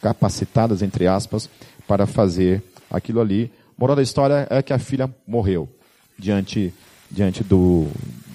[0.00, 1.48] capacitadas, entre aspas,
[1.86, 3.50] para fazer aquilo ali.
[3.76, 5.68] Moral da história é que a filha morreu
[6.18, 6.72] diante,
[7.10, 7.86] diante do,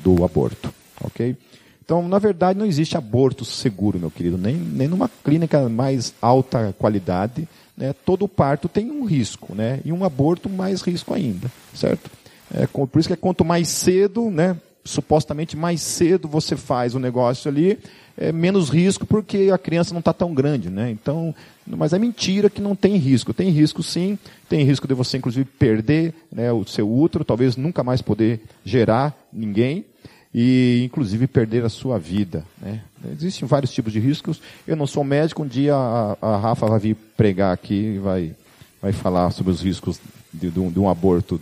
[0.04, 0.74] do aborto.
[1.04, 1.36] Ok?
[1.84, 6.74] Então, na verdade, não existe aborto seguro, meu querido, nem, nem numa clínica mais alta
[6.80, 7.48] qualidade.
[7.78, 7.94] Né?
[7.94, 9.82] Todo parto tem um risco, né?
[9.86, 12.10] e um aborto mais risco ainda, certo?
[12.54, 17.00] É, por isso que é quanto mais cedo, né, supostamente mais cedo você faz o
[17.00, 17.80] negócio ali,
[18.18, 20.90] é menos risco porque a criança não está tão grande, né?
[20.90, 21.36] Então,
[21.68, 23.34] mas é mentira que não tem risco.
[23.34, 27.84] Tem risco sim, tem risco de você inclusive perder né, o seu útero, talvez nunca
[27.84, 29.86] mais poder gerar ninguém
[30.34, 32.46] e inclusive perder a sua vida.
[32.62, 32.82] Né?
[33.12, 34.42] Existem vários tipos de riscos.
[34.68, 38.34] Eu não sou médico, um dia a, a Rafa vai vir pregar aqui e vai,
[38.82, 40.00] vai falar sobre os riscos
[40.34, 41.40] de, de, um, de um, aborto.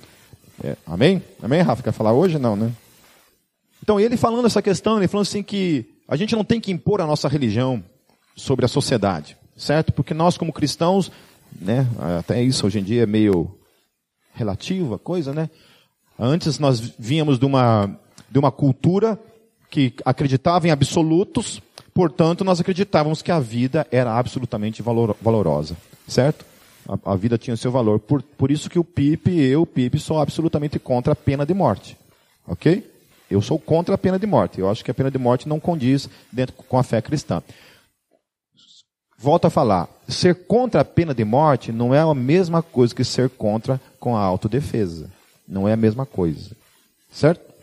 [0.63, 1.21] É, amém?
[1.41, 1.84] Amém, Rafa?
[1.84, 2.39] Quer falar hoje?
[2.39, 2.71] Não, né?
[3.82, 7.01] Então, ele falando essa questão, ele falando assim que a gente não tem que impor
[7.01, 7.84] a nossa religião
[8.36, 9.91] sobre a sociedade, certo?
[9.93, 11.12] Porque nós, como cristãos,
[11.60, 11.88] né,
[12.20, 13.58] até isso hoje em dia é meio
[14.34, 15.49] relativo a coisa, né?
[16.18, 17.99] Antes nós vínhamos de uma,
[18.30, 19.20] de uma cultura
[19.70, 21.62] que acreditava em absolutos,
[21.93, 25.76] portanto nós acreditávamos que a vida era absolutamente valor, valorosa,
[26.08, 26.45] certo?
[26.88, 27.99] A, a, vida tinha seu valor.
[27.99, 31.97] Por, por isso que o Pipe, eu, Pipe, sou absolutamente contra a pena de morte.
[32.45, 32.92] Ok?
[33.30, 34.59] Eu sou contra a pena de morte.
[34.59, 37.41] Eu acho que a pena de morte não condiz dentro com a fé cristã.
[39.17, 43.05] Volto a falar, ser contra a pena de morte não é a mesma coisa que
[43.05, 45.09] ser contra com a autodefesa.
[45.47, 46.51] Não é a mesma coisa.
[47.11, 47.53] Certo?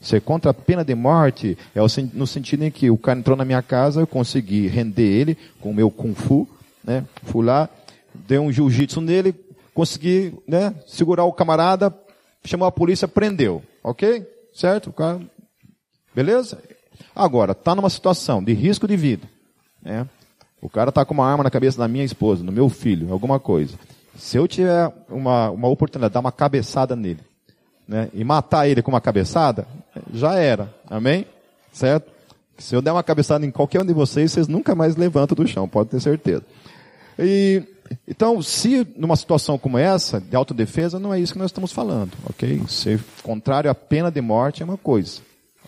[0.00, 1.80] Ser contra a pena de morte é
[2.14, 5.70] no sentido em que o cara entrou na minha casa, eu consegui render ele com
[5.70, 6.48] o meu Kung Fu,
[6.82, 7.04] né?
[7.24, 7.68] Fui lá,
[8.14, 9.34] dei um jiu-jitsu nele,
[9.74, 10.74] consegui, né?
[10.86, 11.94] Segurar o camarada,
[12.44, 13.62] chamou a polícia, prendeu.
[13.84, 14.26] Ok?
[14.60, 14.94] Certo?
[16.14, 16.58] Beleza?
[17.16, 19.26] Agora, está numa situação de risco de vida,
[19.82, 20.06] né?
[20.60, 23.40] O cara está com uma arma na cabeça da minha esposa, no meu filho, alguma
[23.40, 23.78] coisa.
[24.14, 27.20] Se eu tiver uma, uma oportunidade de dar uma cabeçada nele,
[27.88, 29.66] né, e matar ele com uma cabeçada,
[30.12, 30.70] já era.
[30.90, 31.24] Amém?
[31.72, 32.12] Certo?
[32.58, 35.48] Se eu der uma cabeçada em qualquer um de vocês, vocês nunca mais levantam do
[35.48, 36.44] chão, pode ter certeza.
[37.18, 37.62] E,
[38.06, 42.12] então, se numa situação como essa, de autodefesa, não é isso que nós estamos falando,
[42.28, 42.62] ok?
[42.68, 45.20] Ser contrário à pena de morte é uma coisa,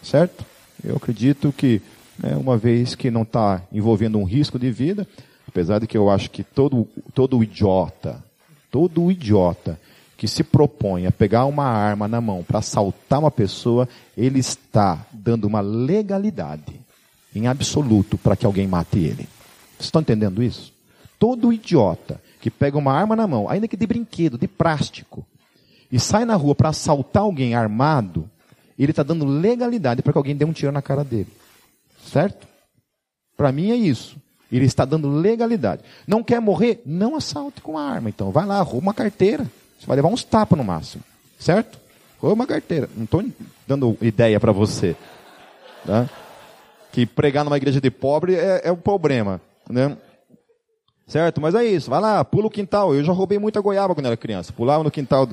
[0.03, 0.45] certo?
[0.85, 1.81] Eu acredito que
[2.19, 5.07] né, uma vez que não está envolvendo um risco de vida,
[5.49, 8.23] apesar de que eu acho que todo, todo idiota,
[8.71, 9.79] todo idiota
[10.17, 15.05] que se propõe a pegar uma arma na mão para assaltar uma pessoa, ele está
[15.13, 16.81] dando uma legalidade
[17.35, 19.29] em absoluto para que alguém mate ele.
[19.77, 20.72] Vocês estão entendendo isso?
[21.23, 25.25] Todo idiota que pega uma arma na mão, ainda que de brinquedo, de plástico,
[25.89, 28.29] e sai na rua para assaltar alguém armado,
[28.77, 31.29] ele está dando legalidade para que alguém dê um tiro na cara dele.
[32.11, 32.49] Certo?
[33.37, 34.17] Para mim é isso.
[34.51, 35.83] Ele está dando legalidade.
[36.09, 36.83] Não quer morrer?
[36.85, 38.09] Não assalte com a arma.
[38.09, 39.45] Então vai lá, rouba uma carteira.
[39.79, 41.05] Você vai levar uns tapas no máximo.
[41.39, 41.79] Certo?
[42.19, 42.91] Rouba uma carteira.
[42.97, 43.25] Não estou
[43.65, 44.97] dando ideia para você.
[45.87, 46.11] Tá?
[46.91, 49.41] Que pregar numa igreja de pobre é, é o problema.
[49.71, 49.97] Né?
[51.13, 51.43] Certo?
[51.43, 51.91] Mas é isso.
[51.91, 52.95] Vai lá, pula o quintal.
[52.95, 54.51] Eu já roubei muita goiaba quando era criança.
[54.51, 55.29] Pulava no quintal.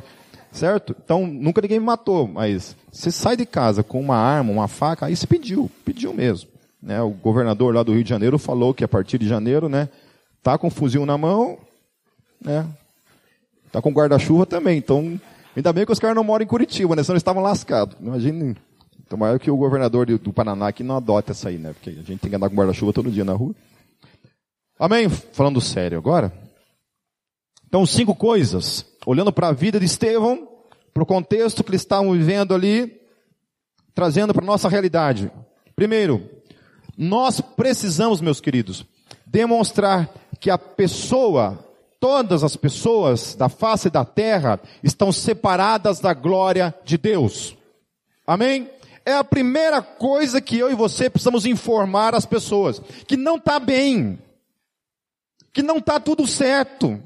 [0.51, 0.93] Certo?
[1.01, 2.27] Então, nunca ninguém me matou.
[2.27, 5.71] Mas você sai de casa com uma arma, uma faca, aí você pediu.
[5.85, 6.49] Pediu mesmo.
[6.83, 9.87] Né, o governador lá do Rio de Janeiro falou que a partir de janeiro, né,
[10.43, 11.57] tá com fuzil na mão,
[12.43, 12.65] né,
[13.71, 14.77] tá com guarda-chuva também.
[14.77, 15.19] Então,
[15.55, 17.97] ainda bem que os caras não moram em Curitiba, né, senão eles estavam lascados.
[18.01, 18.55] Imagine,
[19.09, 22.19] tomara que o governador do Paraná aqui não adote essa aí, né, porque a gente
[22.19, 23.53] tem que andar com guarda-chuva todo dia na rua.
[24.79, 25.09] Amém?
[25.09, 26.31] Falando sério agora.
[27.67, 30.47] Então, cinco coisas, olhando para a vida de Estevão,
[30.93, 32.99] para o contexto que eles estavam vivendo ali,
[33.93, 35.29] trazendo para a nossa realidade.
[35.75, 36.27] Primeiro,
[36.97, 38.85] nós precisamos, meus queridos,
[39.25, 40.09] demonstrar
[40.39, 41.59] que a pessoa,
[41.99, 47.55] todas as pessoas da face da terra estão separadas da glória de Deus.
[48.25, 48.69] Amém?
[49.05, 53.59] É a primeira coisa que eu e você precisamos informar as pessoas, que não está
[53.59, 54.17] bem,
[55.53, 57.01] que não está tudo certo,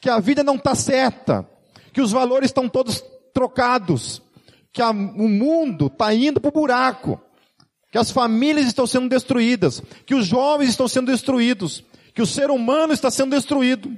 [0.00, 1.48] que a vida não está certa,
[1.92, 3.02] que os valores estão todos
[3.32, 4.22] trocados,
[4.72, 7.20] que a, o mundo está indo para o buraco
[7.96, 12.50] que as famílias estão sendo destruídas, que os jovens estão sendo destruídos, que o ser
[12.50, 13.90] humano está sendo destruído.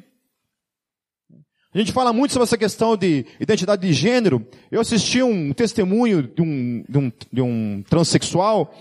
[1.75, 4.47] A gente fala muito sobre essa questão de identidade de gênero.
[4.71, 8.73] Eu assisti um testemunho de um, de um, de um transexual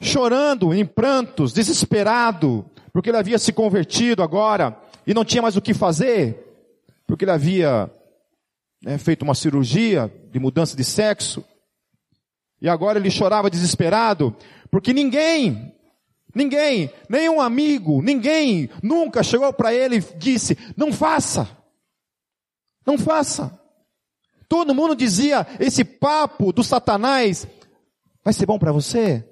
[0.00, 2.64] chorando em prantos, desesperado,
[2.96, 4.74] porque ele havia se convertido agora
[5.06, 6.34] e não tinha mais o que fazer,
[7.06, 7.90] porque ele havia
[8.82, 11.44] né, feito uma cirurgia de mudança de sexo.
[12.58, 14.34] E agora ele chorava desesperado,
[14.70, 15.74] porque ninguém,
[16.34, 21.46] ninguém, nenhum amigo, ninguém nunca chegou para ele e disse: não faça,
[22.86, 23.60] não faça.
[24.48, 27.46] Todo mundo dizia: esse papo do Satanás
[28.24, 29.22] vai ser bom para você?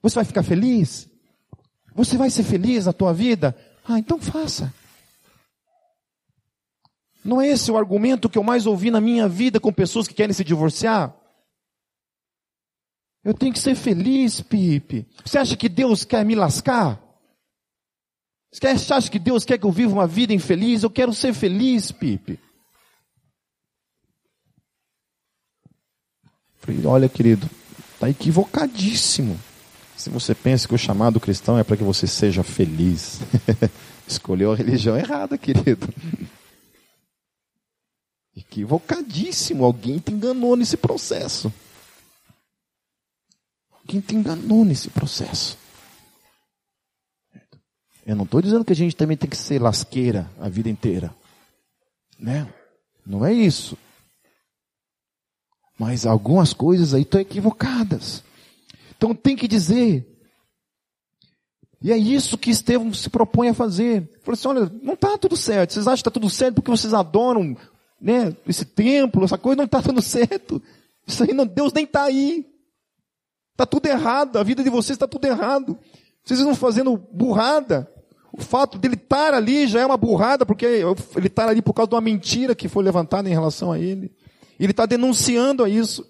[0.00, 1.07] Você vai ficar feliz?
[1.98, 3.58] Você vai ser feliz na tua vida?
[3.84, 4.72] Ah, então faça.
[7.24, 10.14] Não é esse o argumento que eu mais ouvi na minha vida com pessoas que
[10.14, 11.12] querem se divorciar?
[13.24, 15.08] Eu tenho que ser feliz, Pipe.
[15.24, 17.02] Você acha que Deus quer me lascar?
[18.52, 20.84] Você acha que Deus quer que eu viva uma vida infeliz?
[20.84, 22.38] Eu quero ser feliz, Pipe.
[26.58, 27.50] Falei, olha, querido,
[27.94, 29.47] está equivocadíssimo.
[29.98, 33.18] Se você pensa que o chamado cristão é para que você seja feliz,
[34.06, 35.88] escolheu a religião errada, querido.
[38.36, 39.64] Equivocadíssimo.
[39.64, 41.52] Alguém te enganou nesse processo.
[43.88, 45.58] Quem te enganou nesse processo?
[48.06, 51.12] Eu não estou dizendo que a gente também tem que ser lasqueira a vida inteira.
[52.16, 52.46] Né?
[53.04, 53.76] Não é isso.
[55.76, 58.22] Mas algumas coisas aí estão equivocadas.
[58.98, 60.06] Então tem que dizer.
[61.80, 64.02] E é isso que Estevão se propõe a fazer.
[64.02, 65.72] Ele falou assim, olha, não está tudo certo.
[65.72, 67.56] Vocês acham que está tudo certo porque vocês adoram
[68.00, 70.60] né, esse templo, essa coisa, não está tudo certo.
[71.06, 72.44] Isso aí, não, Deus nem está aí.
[73.52, 75.78] Está tudo errado, a vida de vocês está tudo errado.
[76.24, 77.90] Vocês estão fazendo burrada.
[78.32, 81.88] O fato dele estar ali já é uma burrada, porque ele está ali por causa
[81.88, 84.12] de uma mentira que foi levantada em relação a ele.
[84.60, 86.04] Ele está denunciando a isso.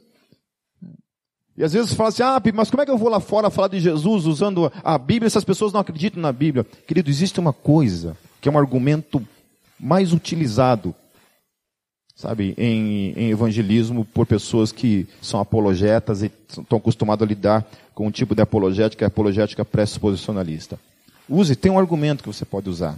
[1.59, 3.67] E às vezes fala assim, ah, mas como é que eu vou lá fora falar
[3.67, 6.65] de Jesus usando a Bíblia se as pessoas não acreditam na Bíblia?
[6.87, 9.21] Querido, existe uma coisa que é um argumento
[9.79, 10.95] mais utilizado,
[12.15, 18.07] sabe, em, em evangelismo por pessoas que são apologetas e estão acostumados a lidar com
[18.07, 20.79] um tipo de apologética, apologética pressuposicionalista.
[21.29, 22.97] Use, tem um argumento que você pode usar.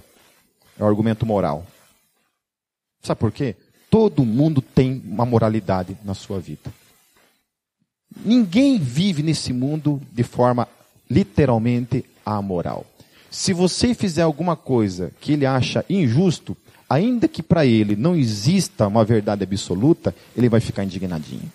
[0.79, 1.65] É o um argumento moral.
[3.03, 3.57] Sabe por quê?
[3.91, 6.80] Todo mundo tem uma moralidade na sua vida.
[8.25, 10.69] Ninguém vive nesse mundo de forma
[11.09, 12.87] literalmente amoral.
[13.31, 16.57] Se você fizer alguma coisa que ele acha injusto,
[16.89, 21.51] ainda que para ele não exista uma verdade absoluta, ele vai ficar indignadinho.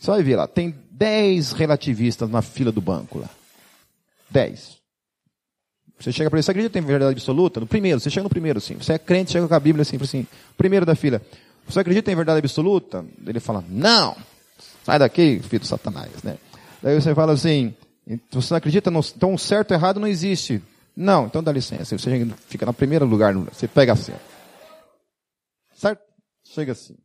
[0.00, 3.28] Você vai ver lá, tem dez relativistas na fila do banco lá.
[4.30, 4.78] Dez.
[6.00, 7.60] Você chega para ele, você acredita em verdade absoluta?
[7.60, 8.74] No primeiro, você chega no primeiro, assim.
[8.74, 10.26] Você é crente, chega com a Bíblia assim, assim,
[10.56, 11.22] primeiro da fila.
[11.68, 13.04] Você acredita em verdade absoluta?
[13.24, 14.16] Ele fala, não.
[14.84, 16.36] Sai daqui, filho do satanás, né?
[16.82, 17.74] Daí você fala assim,
[18.30, 20.62] você não acredita, no, então certo e errado não existe.
[20.96, 21.96] Não, então dá licença.
[21.96, 24.12] Você fica no primeiro lugar, você pega assim.
[25.74, 26.02] Certo?
[26.44, 26.96] Chega assim.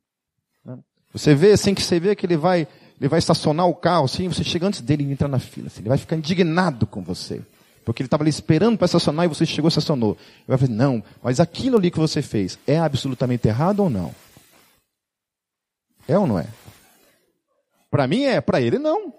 [0.66, 0.78] Né?
[1.14, 2.68] Você vê assim que você vê que ele vai,
[3.00, 5.68] ele vai estacionar o carro, assim, você chega antes dele e entra na fila.
[5.68, 7.42] Assim, ele vai ficar indignado com você.
[7.86, 10.18] Porque ele estava ali esperando para estacionar e você chegou e estacionou.
[10.40, 14.14] Ele vai falar, não, mas aquilo ali que você fez é absolutamente errado ou não?
[16.06, 16.48] É ou não é?
[17.90, 19.14] Para mim é, para ele não.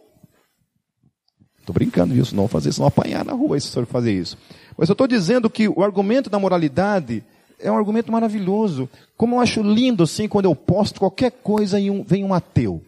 [1.61, 4.39] Estou brincando isso, não fazer isso, não apanhar na rua se o senhor fazer isso.
[4.77, 7.23] Mas eu estou dizendo que o argumento da moralidade
[7.59, 8.89] é um argumento maravilhoso.
[9.17, 12.83] Como eu acho lindo assim quando eu posto qualquer coisa e um, vem um ateu.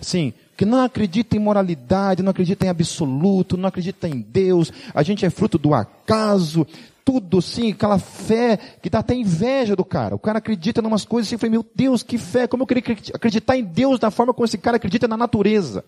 [0.00, 5.02] Sim, que não acredita em moralidade, não acredita em absoluto, não acredita em Deus, a
[5.02, 6.66] gente é fruto do acaso,
[7.04, 10.14] tudo assim, aquela fé que dá até inveja do cara.
[10.14, 12.66] O cara acredita em umas coisas assim, eu falei, meu Deus, que fé, como eu
[12.66, 12.82] queria
[13.14, 15.84] acreditar em Deus da forma como esse cara acredita na natureza.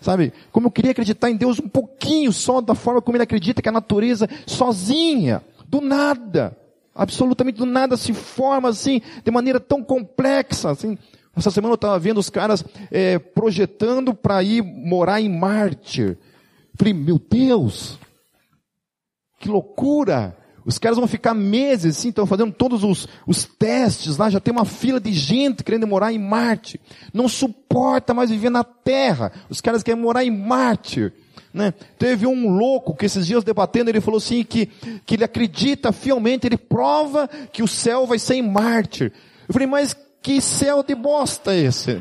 [0.00, 0.32] Sabe?
[0.52, 3.68] Como eu queria acreditar em Deus um pouquinho só da forma como ele acredita que
[3.68, 6.56] a natureza sozinha, do nada,
[6.94, 10.96] absolutamente do nada se forma assim, de maneira tão complexa, assim,
[11.36, 16.18] essa semana eu estava vendo os caras é, projetando para ir morar em Marte.
[16.74, 17.98] Falei, meu Deus,
[19.38, 20.36] que loucura!
[20.68, 24.52] Os caras vão ficar meses, assim, estão fazendo todos os, os testes lá, já tem
[24.52, 26.78] uma fila de gente querendo morar em Marte.
[27.10, 29.32] Não suporta mais viver na Terra.
[29.48, 31.10] Os caras querem morar em Marte.
[31.54, 31.72] Né?
[31.98, 34.66] Teve um louco que esses dias debatendo, ele falou assim que,
[35.06, 39.10] que ele acredita fielmente, ele prova que o céu vai ser em Marte.
[39.48, 41.92] Eu falei, mas que céu de bosta é esse?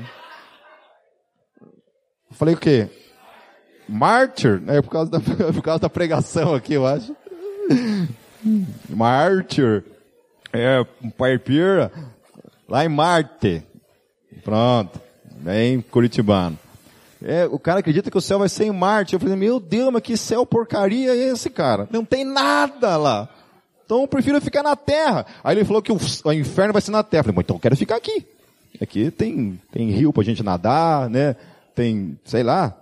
[1.61, 2.89] Eu falei o quê?
[3.88, 4.61] Mártir?
[4.68, 5.22] É por causa, da,
[5.53, 7.15] por causa da pregação aqui, eu acho.
[8.90, 9.84] Mártir.
[10.54, 11.92] É, um parpira.
[12.68, 13.64] Lá em Marte.
[14.44, 15.00] Pronto.
[15.40, 16.58] Bem curitibano.
[17.24, 19.14] É, o cara acredita que o céu vai ser em Marte.
[19.14, 21.88] Eu falei, meu Deus, mas que céu porcaria é esse, cara?
[21.92, 23.30] Não tem nada lá.
[23.86, 25.26] Então eu prefiro ficar na terra.
[25.44, 27.22] Aí ele falou que o, o inferno vai ser na terra.
[27.22, 28.26] Eu falei, então eu quero ficar aqui.
[28.80, 31.36] Aqui tem, tem rio pra gente nadar, né?
[31.74, 32.76] Tem, sei lá,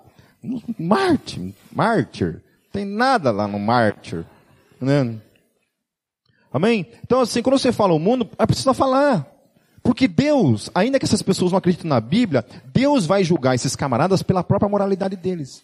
[0.77, 2.41] Marte, mártir.
[2.71, 4.25] Tem nada lá no mártir,
[4.79, 5.15] né?
[6.55, 6.87] Amém?
[7.03, 9.29] Então assim, quando você fala o mundo, é preciso falar.
[9.83, 14.23] Porque Deus, ainda que essas pessoas não acreditem na Bíblia, Deus vai julgar esses camaradas
[14.23, 15.61] pela própria moralidade deles.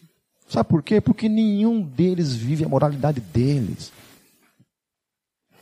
[0.50, 1.00] Sabe por quê?
[1.00, 3.90] Porque nenhum deles vive a moralidade deles.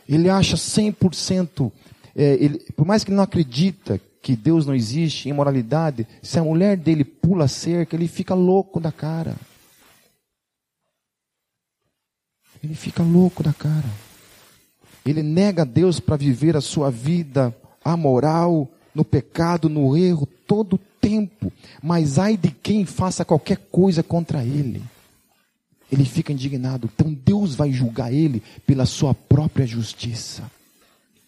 [0.08, 1.70] Ele acha 100%,
[2.16, 6.42] é, ele, por mais que ele não acredita que Deus não existe, imoralidade, se a
[6.42, 9.36] mulher dele pula cerca, ele fica louco da cara.
[12.64, 14.09] Ele fica louco da cara.
[15.04, 20.74] Ele nega a Deus para viver a sua vida amoral, no pecado, no erro, todo
[20.74, 21.52] o tempo.
[21.82, 24.82] Mas ai de quem faça qualquer coisa contra ele
[25.90, 26.88] ele fica indignado.
[26.92, 30.50] Então Deus vai julgar ele pela sua própria justiça,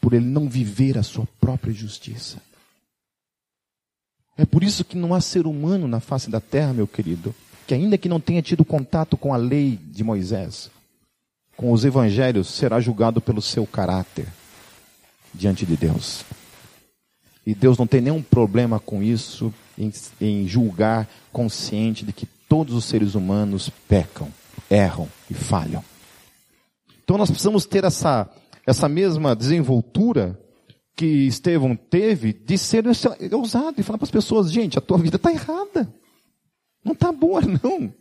[0.00, 2.38] por ele não viver a sua própria justiça.
[4.36, 7.34] É por isso que não há ser humano na face da terra, meu querido,
[7.66, 10.70] que ainda que não tenha tido contato com a lei de Moisés,
[11.57, 14.26] com os evangelhos, será julgado pelo seu caráter
[15.34, 16.24] diante de Deus.
[17.46, 22.74] E Deus não tem nenhum problema com isso, em, em julgar consciente de que todos
[22.74, 24.28] os seres humanos pecam,
[24.70, 25.82] erram e falham.
[27.03, 28.30] Então nós precisamos ter essa,
[28.66, 30.38] essa mesma desenvoltura
[30.94, 32.84] que Estevão teve de ser
[33.32, 35.92] ousado e falar para as pessoas, gente, a tua vida está errada.
[36.84, 37.92] Não está boa, não.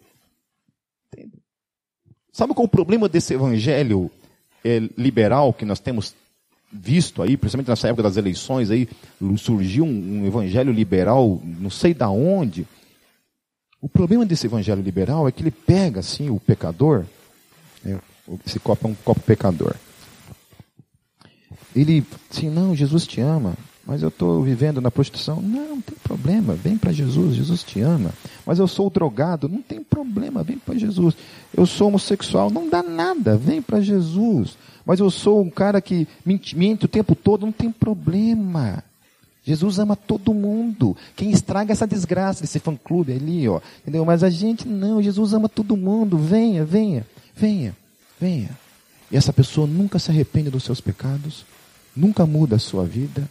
[2.31, 4.09] Sabe qual é o problema desse evangelho
[4.63, 6.15] é, liberal que nós temos
[6.71, 8.87] visto aí, principalmente nessa época das eleições aí,
[9.37, 12.65] surgiu um, um evangelho liberal, não sei da onde.
[13.81, 17.03] O problema desse evangelho liberal é que ele pega assim o pecador,
[17.83, 17.99] né,
[18.45, 19.75] esse copo é um copo pecador.
[21.75, 23.55] Ele, assim, não, Jesus te ama,
[23.85, 25.41] mas eu estou vivendo na prostituição.
[25.41, 28.11] Não, não tem problema, vem para Jesus, Jesus te ama.
[28.45, 31.15] Mas eu sou drogado, não tem problema, vem para Jesus.
[31.55, 34.57] Eu sou homossexual, não dá nada, vem para Jesus.
[34.85, 38.83] Mas eu sou um cara que mente, o tempo todo, não tem problema.
[39.43, 40.95] Jesus ama todo mundo.
[41.15, 43.59] Quem estraga essa desgraça desse fã-clube ali, ó.
[43.81, 44.05] Entendeu?
[44.05, 46.17] Mas a gente não, Jesus ama todo mundo.
[46.17, 47.05] Venha, venha,
[47.35, 47.75] venha,
[48.19, 48.51] venha.
[49.11, 51.43] E essa pessoa nunca se arrepende dos seus pecados,
[51.95, 53.27] nunca muda a sua vida,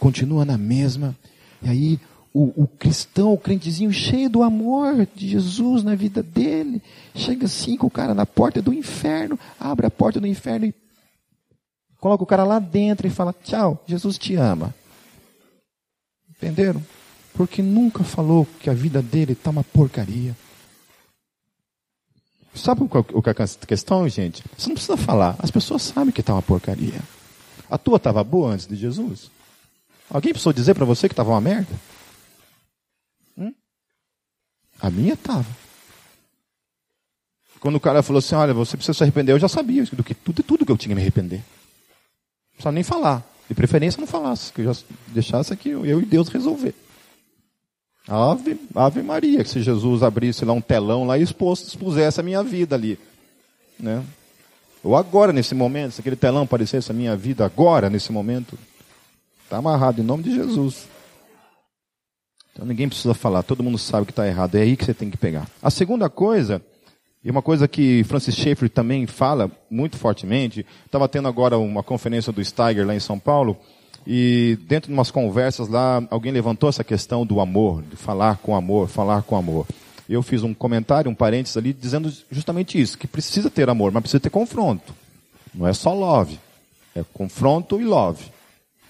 [0.00, 1.14] continua na mesma.
[1.62, 2.00] E aí
[2.32, 6.82] o, o, cristão, o crentezinho cheio do amor de Jesus na vida dele,
[7.14, 10.74] chega assim com o cara na porta do inferno, abre a porta do inferno e
[11.98, 14.74] coloca o cara lá dentro e fala: Tchau, Jesus te ama.
[16.28, 16.82] Entenderam?
[17.34, 20.34] Porque nunca falou que a vida dele está uma porcaria.
[22.54, 24.42] Sabe o que é a questão, gente?
[24.56, 25.36] Você não precisa falar.
[25.38, 27.00] As pessoas sabem que está uma porcaria.
[27.70, 29.30] A tua estava boa antes de Jesus?
[30.10, 31.72] Alguém precisou dizer para você que estava uma merda?
[33.38, 33.54] Hum?
[34.80, 35.46] A minha estava.
[37.60, 40.14] Quando o cara falou assim, olha, você precisa se arrepender, eu já sabia do que
[40.14, 41.36] tudo e tudo que eu tinha que me arrepender.
[41.36, 43.24] Não precisava nem falar.
[43.48, 46.74] De preferência não falasse, que eu já deixasse aqui eu e Deus resolver.
[48.08, 52.22] Ave, Ave Maria, que se Jesus abrisse lá um telão lá e expôs, expusesse a
[52.22, 52.98] minha vida ali.
[53.78, 54.04] Né?
[54.82, 58.58] Ou agora, nesse momento, se aquele telão aparecesse a minha vida agora, nesse momento,
[59.50, 60.86] Está amarrado em nome de Jesus.
[62.52, 64.54] Então ninguém precisa falar, todo mundo sabe que está errado.
[64.54, 65.48] É aí que você tem que pegar.
[65.60, 66.62] A segunda coisa,
[67.24, 72.32] e uma coisa que Francis Schaeffer também fala muito fortemente, estava tendo agora uma conferência
[72.32, 73.58] do Steiger lá em São Paulo,
[74.06, 78.54] e dentro de umas conversas lá, alguém levantou essa questão do amor, de falar com
[78.54, 79.66] amor, falar com amor.
[80.08, 84.02] Eu fiz um comentário, um parênteses ali, dizendo justamente isso, que precisa ter amor, mas
[84.02, 84.94] precisa ter confronto.
[85.52, 86.38] Não é só love.
[86.94, 88.30] É confronto e love.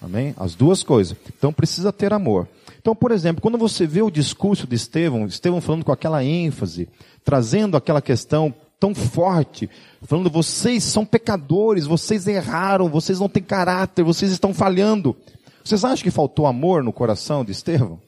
[0.01, 0.33] Amém?
[0.35, 1.15] As duas coisas.
[1.37, 2.47] Então precisa ter amor.
[2.79, 6.89] Então, por exemplo, quando você vê o discurso de Estevão, Estevão falando com aquela ênfase,
[7.23, 9.69] trazendo aquela questão tão forte,
[10.01, 15.15] falando vocês são pecadores, vocês erraram, vocês não têm caráter, vocês estão falhando.
[15.63, 18.01] Vocês acham que faltou amor no coração de Estevão?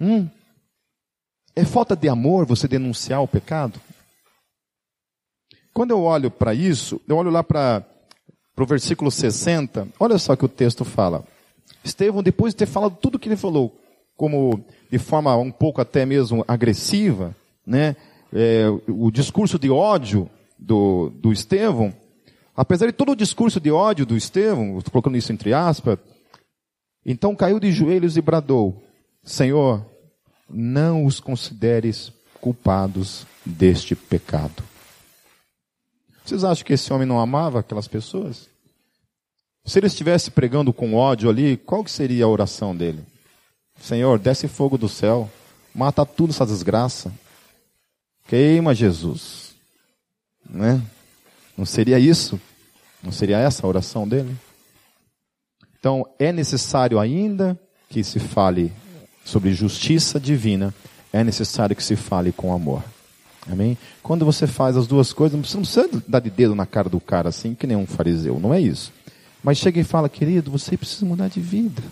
[0.00, 0.26] Hum?
[1.54, 3.78] É falta de amor você denunciar o pecado?
[5.74, 7.84] Quando eu olho para isso, eu olho lá para
[8.54, 11.24] para o versículo 60, olha só que o texto fala.
[11.82, 13.76] Estevão, depois de ter falado tudo o que ele falou,
[14.16, 17.34] como de forma um pouco até mesmo agressiva,
[17.66, 17.96] né,
[18.32, 21.92] é, o discurso de ódio do, do Estevão,
[22.56, 25.98] apesar de todo o discurso de ódio do Estevão, estou colocando isso entre aspas,
[27.04, 28.82] então caiu de joelhos e bradou:
[29.22, 29.84] Senhor,
[30.48, 34.62] não os consideres culpados deste pecado.
[36.24, 38.48] Vocês acham que esse homem não amava aquelas pessoas?
[39.64, 43.04] Se ele estivesse pregando com ódio ali, qual que seria a oração dele?
[43.80, 45.30] Senhor, desce fogo do céu,
[45.74, 47.12] mata tudo essa desgraça.
[48.26, 49.54] Queima Jesus.
[50.48, 50.80] Né?
[51.56, 52.40] Não seria isso?
[53.02, 54.34] Não seria essa a oração dele?
[55.78, 57.58] Então, é necessário ainda
[57.90, 58.72] que se fale
[59.24, 60.74] sobre justiça divina,
[61.12, 62.82] é necessário que se fale com amor.
[63.50, 63.76] Amém?
[64.02, 66.98] Quando você faz as duas coisas, você não precisa dar de dedo na cara do
[66.98, 68.92] cara assim, que nem um fariseu, não é isso.
[69.42, 71.82] Mas chega e fala, querido, você precisa mudar de vida.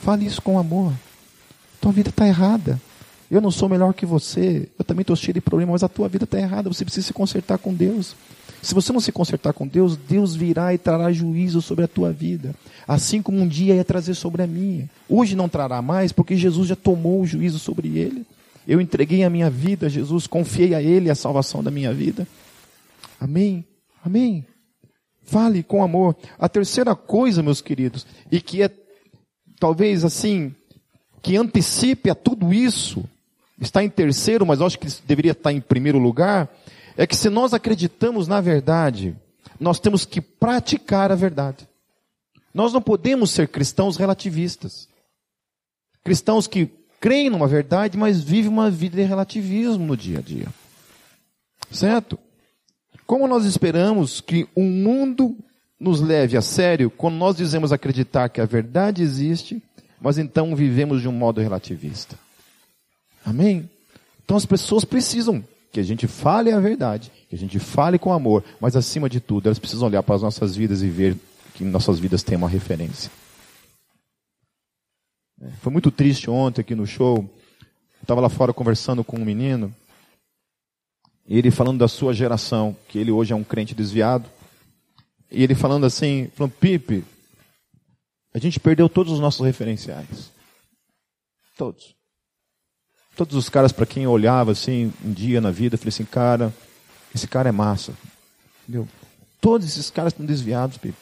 [0.00, 0.92] Fale isso com amor.
[1.80, 2.78] Tua vida está errada.
[3.30, 4.68] Eu não sou melhor que você.
[4.78, 6.68] Eu também estou cheio de problemas, mas a tua vida está errada.
[6.68, 8.14] Você precisa se consertar com Deus.
[8.60, 12.12] Se você não se consertar com Deus, Deus virá e trará juízo sobre a tua
[12.12, 12.54] vida.
[12.86, 14.88] Assim como um dia ia trazer sobre a minha.
[15.08, 18.26] Hoje não trará mais, porque Jesus já tomou o juízo sobre ele.
[18.68, 22.28] Eu entreguei a minha vida a Jesus, confiei a Ele a salvação da minha vida.
[23.18, 23.64] Amém?
[24.04, 24.44] Amém?
[25.22, 26.14] Fale com amor.
[26.38, 28.70] A terceira coisa, meus queridos, e que é
[29.58, 30.54] talvez assim,
[31.22, 33.02] que antecipe a tudo isso,
[33.58, 36.46] está em terceiro, mas acho que deveria estar em primeiro lugar,
[36.94, 39.16] é que se nós acreditamos na verdade,
[39.58, 41.66] nós temos que praticar a verdade.
[42.52, 44.86] Nós não podemos ser cristãos relativistas.
[46.04, 46.70] Cristãos que
[47.00, 50.46] creem numa verdade, mas vivem uma vida de relativismo no dia a dia.
[51.70, 52.18] Certo?
[53.06, 55.36] Como nós esperamos que o mundo
[55.78, 59.62] nos leve a sério quando nós dizemos acreditar que a verdade existe,
[60.00, 62.18] mas então vivemos de um modo relativista?
[63.24, 63.68] Amém?
[64.24, 68.12] Então as pessoas precisam que a gente fale a verdade, que a gente fale com
[68.12, 71.16] amor, mas acima de tudo, elas precisam olhar para as nossas vidas e ver
[71.54, 73.10] que nossas vidas têm uma referência.
[75.40, 77.28] É, foi muito triste ontem aqui no show.
[78.00, 79.74] Estava lá fora conversando com um menino,
[81.28, 84.28] ele falando da sua geração, que ele hoje é um crente desviado.
[85.30, 87.04] E ele falando assim, falando, Pipe,
[88.32, 90.32] a gente perdeu todos os nossos referenciais.
[91.56, 91.94] Todos.
[93.14, 96.04] Todos os caras para quem eu olhava assim, um dia na vida, eu falei assim,
[96.04, 96.54] cara,
[97.14, 97.92] esse cara é massa.
[98.62, 98.88] Entendeu?
[99.40, 100.96] Todos esses caras estão desviados, Pipe.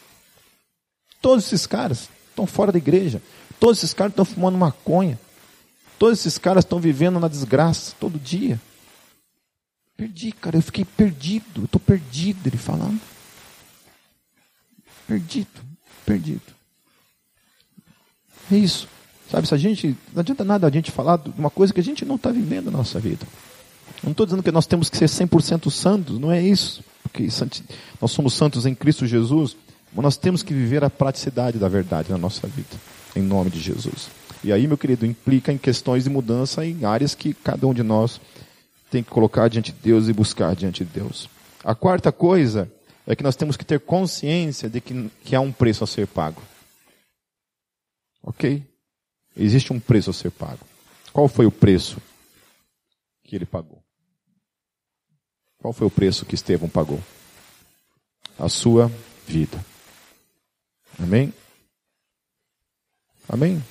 [1.23, 3.23] Todos esses caras estão fora da igreja.
[3.59, 5.19] Todos esses caras estão fumando maconha.
[5.99, 8.61] Todos esses caras estão vivendo na desgraça todo dia.
[9.97, 13.01] Perdi, cara, eu fiquei perdido, estou perdido, ele falando.
[15.07, 15.63] Perdido,
[16.05, 16.43] perdido.
[18.53, 18.89] É isso.
[19.31, 19.97] Sabe, se a gente.
[20.13, 22.71] Não adianta nada a gente falar de uma coisa que a gente não está vivendo
[22.71, 23.27] na nossa vida.
[24.03, 26.85] Não estou dizendo que nós temos que ser 100% santos, não é isso.
[27.03, 27.27] Porque
[28.01, 29.57] nós somos santos em Cristo Jesus,
[29.93, 32.77] mas nós temos que viver a praticidade da verdade na nossa vida,
[33.17, 34.11] em nome de Jesus.
[34.45, 37.83] E aí, meu querido, implica em questões de mudança em áreas que cada um de
[37.83, 38.21] nós
[38.91, 41.29] tem que colocar diante de Deus e buscar diante de Deus.
[41.65, 42.71] A quarta coisa
[43.07, 46.07] é que nós temos que ter consciência de que, que há um preço a ser
[46.07, 46.43] pago.
[48.23, 48.63] Ok?
[49.37, 50.65] Existe um preço a ser pago.
[51.13, 52.01] Qual foi o preço
[53.25, 53.83] que ele pagou?
[55.59, 57.03] Qual foi o preço que Estevão pagou?
[58.39, 58.93] A sua
[59.27, 59.65] vida.
[60.99, 61.33] Amém?
[63.29, 63.63] Amém?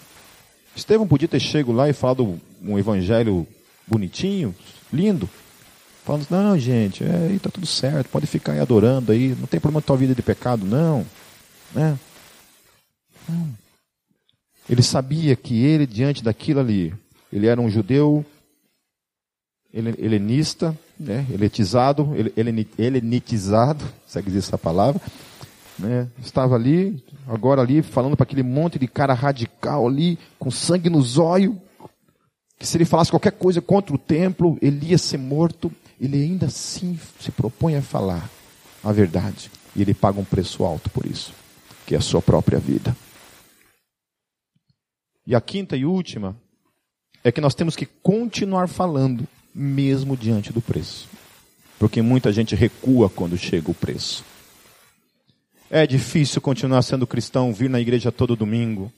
[0.75, 3.47] Estevão podia ter chego lá e falado um evangelho
[3.87, 4.53] bonitinho,
[4.91, 5.29] lindo.
[6.03, 9.81] Falando, não, gente, é, tá tudo certo, pode ficar aí adorando aí, não tem problema
[9.81, 11.05] com tua vida de pecado, não.
[11.73, 11.97] Né?
[13.27, 13.49] Não.
[14.69, 16.93] Ele sabia que ele, diante daquilo ali,
[17.31, 18.25] ele era um judeu
[19.73, 22.13] helenista, né, heletizado,
[22.77, 25.01] helenitizado, segue dizer essa palavra,
[25.77, 30.89] né, estava ali, agora ali, falando para aquele monte de cara radical ali, com sangue
[30.89, 31.55] nos olhos,
[32.57, 35.71] que se ele falasse qualquer coisa contra o templo, ele ia ser morto.
[35.99, 38.29] Ele ainda assim se propõe a falar
[38.83, 39.51] a verdade.
[39.75, 41.33] E ele paga um preço alto por isso,
[41.85, 42.95] que é a sua própria vida.
[45.27, 46.35] E a quinta e última
[47.23, 51.09] é que nós temos que continuar falando, mesmo diante do preço.
[51.79, 54.23] Porque muita gente recua quando chega o preço.
[55.69, 58.91] É difícil continuar sendo cristão, vir na igreja todo domingo.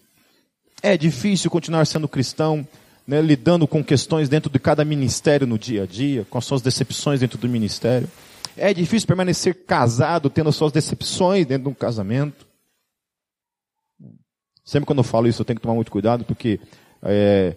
[0.83, 2.67] É difícil continuar sendo cristão,
[3.07, 6.61] né, lidando com questões dentro de cada ministério no dia a dia, com as suas
[6.61, 8.09] decepções dentro do ministério.
[8.55, 12.45] É difícil permanecer casado, tendo as suas decepções dentro de um casamento.
[14.65, 16.59] Sempre quando eu falo isso, eu tenho que tomar muito cuidado, porque
[17.01, 17.55] é,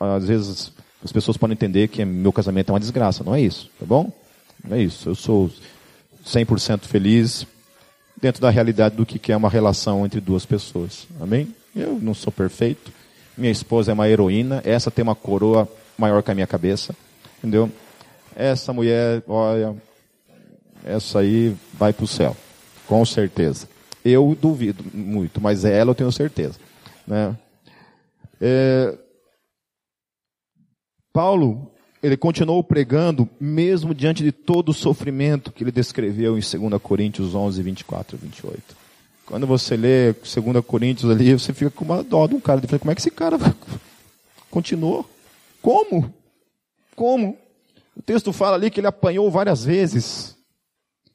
[0.00, 0.72] às vezes
[1.04, 3.22] as pessoas podem entender que meu casamento é uma desgraça.
[3.22, 4.12] Não é isso, tá bom?
[4.64, 5.08] Não é isso.
[5.08, 5.50] Eu sou
[6.24, 7.46] 100% feliz
[8.20, 11.06] dentro da realidade do que é uma relação entre duas pessoas.
[11.20, 11.54] Amém?
[11.74, 12.92] Eu não sou perfeito.
[13.36, 14.62] Minha esposa é uma heroína.
[14.64, 16.94] Essa tem uma coroa maior que a minha cabeça.
[17.38, 17.70] Entendeu?
[18.34, 19.76] Essa mulher, olha,
[20.84, 22.36] essa aí vai para o céu.
[22.86, 23.68] Com certeza.
[24.04, 26.58] Eu duvido muito, mas ela eu tenho certeza.
[27.06, 27.36] Né?
[28.40, 28.96] É,
[31.12, 31.72] Paulo,
[32.02, 37.34] ele continuou pregando, mesmo diante de todo o sofrimento que ele descreveu em 2 Coríntios
[37.34, 38.76] 11, 24 e 28.
[39.24, 42.60] Quando você lê 2 Coríntios ali, você fica com uma dó de um cara.
[42.78, 43.38] Como é que esse cara
[44.50, 45.08] continuou?
[45.60, 46.14] Como?
[46.94, 47.36] Como?
[47.96, 50.36] O texto fala ali que ele apanhou várias vezes.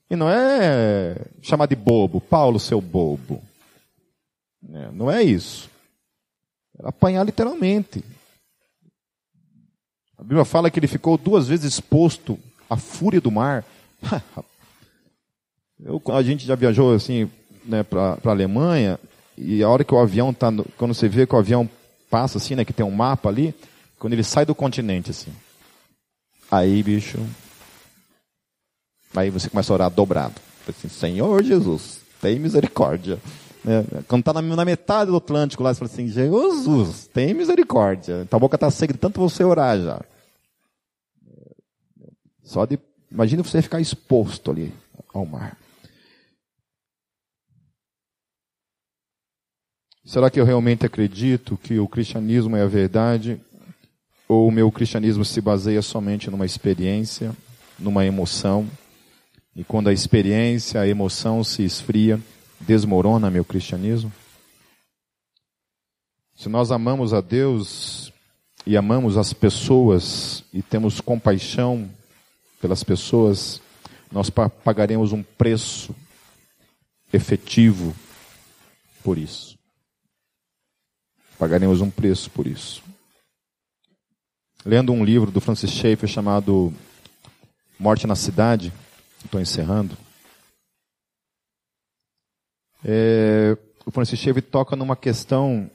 [0.09, 3.41] E não é chamar de bobo, Paulo, seu bobo.
[4.73, 5.69] É, não é isso.
[6.77, 8.03] Era apanhar literalmente.
[10.21, 12.37] A Bíblia fala que ele ficou duas vezes exposto
[12.69, 13.65] à fúria do mar.
[15.83, 17.27] Eu, a gente já viajou assim
[17.65, 18.99] né, para a Alemanha,
[19.35, 21.67] e a hora que o avião está, quando você vê que o avião
[22.07, 23.55] passa assim, né, que tem um mapa ali,
[23.97, 25.31] quando ele sai do continente assim,
[26.51, 27.17] aí bicho,
[29.15, 30.35] aí você começa a orar dobrado,
[30.69, 33.17] assim, Senhor Jesus, tem misericórdia.
[33.63, 33.83] Né?
[34.07, 38.27] Quando está na, na, metade do Atlântico lá, você fala assim, Jesus, tem misericórdia.
[38.29, 39.99] Tua boca está seca de tanto você orar já.
[42.51, 42.77] Só de,
[43.09, 44.73] imagine você ficar exposto ali
[45.13, 45.57] ao mar.
[50.03, 53.39] Será que eu realmente acredito que o cristianismo é a verdade?
[54.27, 57.33] Ou o meu cristianismo se baseia somente numa experiência,
[57.79, 58.69] numa emoção?
[59.55, 62.19] E quando a experiência, a emoção se esfria,
[62.59, 64.11] desmorona meu cristianismo?
[66.35, 68.11] Se nós amamos a Deus
[68.67, 71.89] e amamos as pessoas e temos compaixão
[72.61, 73.61] pelas pessoas,
[74.11, 75.95] nós pagaremos um preço
[77.11, 77.95] efetivo
[79.03, 79.57] por isso.
[81.37, 82.83] Pagaremos um preço por isso.
[84.63, 86.71] Lendo um livro do Francis Schaeffer chamado
[87.79, 88.71] Morte na Cidade,
[89.25, 89.97] estou encerrando.
[92.85, 95.69] É, o Francis Schaeffer toca numa questão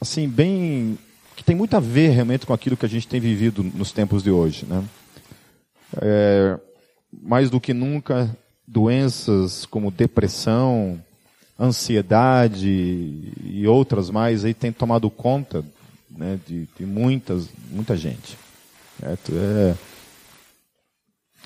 [0.00, 0.98] assim, bem.
[1.36, 4.22] que tem muito a ver realmente com aquilo que a gente tem vivido nos tempos
[4.22, 4.64] de hoje.
[4.66, 4.82] Né?
[6.00, 6.58] É,
[7.12, 8.34] mais do que nunca,
[8.66, 11.02] doenças como depressão,
[11.58, 15.64] ansiedade e outras mais aí têm tomado conta
[16.10, 18.36] né, de, de muitas, muita gente.
[18.98, 19.32] Certo?
[19.34, 19.74] É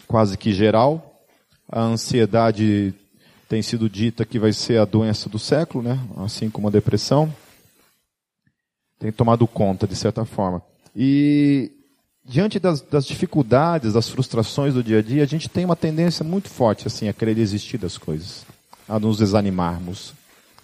[0.06, 1.24] quase que geral.
[1.68, 2.94] A ansiedade
[3.48, 6.00] tem sido dita que vai ser a doença do século, né?
[6.18, 7.32] assim como a depressão
[8.98, 10.62] tem tomado conta, de certa forma.
[10.94, 11.70] E
[12.28, 16.24] diante das, das, dificuldades, das frustrações do dia a dia, a gente tem uma tendência
[16.24, 18.44] muito forte assim a querer desistir das coisas,
[18.88, 20.12] a nos desanimarmos,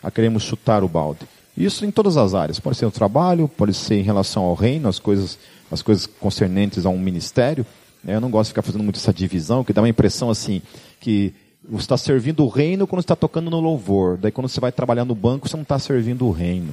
[0.02, 1.20] a queremos chutar o balde.
[1.56, 2.58] Isso em todas as áreas.
[2.58, 5.38] Pode ser no trabalho, pode ser em relação ao reino, as coisas,
[5.70, 7.64] as coisas concernentes a um ministério.
[8.02, 8.16] Né?
[8.16, 10.62] Eu não gosto de ficar fazendo muito essa divisão, que dá uma impressão assim
[10.98, 11.34] que
[11.68, 14.16] você está servindo o reino quando está tocando no louvor.
[14.16, 16.72] Daí quando você vai trabalhar no banco, você não está servindo o reino.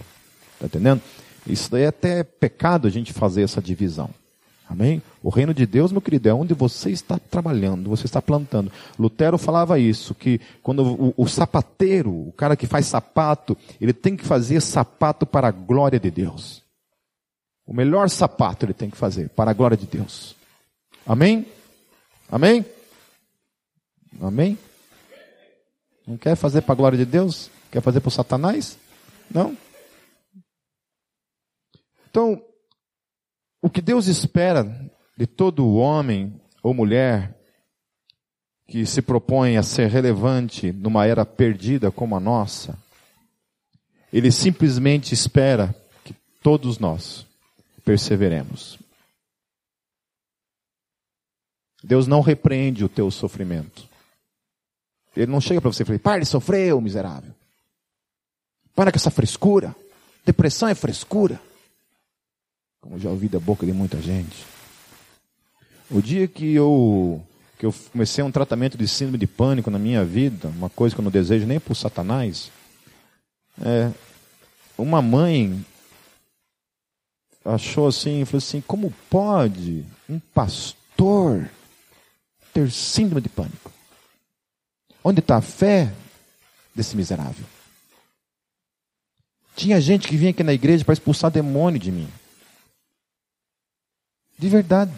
[0.53, 1.01] Está entendendo?
[1.45, 4.09] Isso daí é até pecado a gente fazer essa divisão.
[4.69, 5.01] Amém?
[5.23, 8.71] O reino de Deus, meu querido, é onde você está trabalhando, você está plantando.
[8.99, 14.15] Lutero falava isso, que quando o, o, sapateiro, o cara que faz sapato, ele tem
[14.15, 16.61] que fazer sapato para a glória de Deus.
[17.65, 20.35] O melhor sapato ele tem que fazer para a glória de Deus.
[21.03, 21.47] Amém?
[22.31, 22.63] Amém?
[24.21, 24.55] Amém?
[26.05, 27.49] Não quer fazer para a glória de Deus?
[27.71, 28.77] Quer fazer para o Satanás?
[29.31, 29.57] Não?
[32.09, 32.39] Então,
[33.61, 34.63] o que Deus espera
[35.17, 37.37] de todo homem ou mulher
[38.67, 42.77] que se propõe a ser relevante numa era perdida como a nossa,
[44.13, 47.25] ele simplesmente espera que todos nós
[47.83, 48.77] perseveremos.
[51.83, 53.87] Deus não repreende o teu sofrimento.
[55.15, 57.33] Ele não chega para você e fala, pare de sofrer, miserável.
[58.75, 59.75] Para com essa frescura.
[60.25, 61.41] Depressão é frescura
[62.81, 64.45] como já ouvi da boca de muita gente.
[65.91, 67.21] O dia que eu,
[67.57, 71.01] que eu comecei um tratamento de síndrome de pânico na minha vida, uma coisa que
[71.01, 72.51] eu não desejo nem por Satanás,
[73.61, 73.91] é,
[74.77, 75.65] uma mãe
[77.43, 81.49] achou assim, falou assim, como pode um pastor
[82.53, 83.71] ter síndrome de pânico?
[85.03, 85.91] Onde está a fé
[86.75, 87.45] desse miserável?
[89.55, 92.07] Tinha gente que vinha aqui na igreja para expulsar demônio de mim.
[94.39, 94.93] De verdade.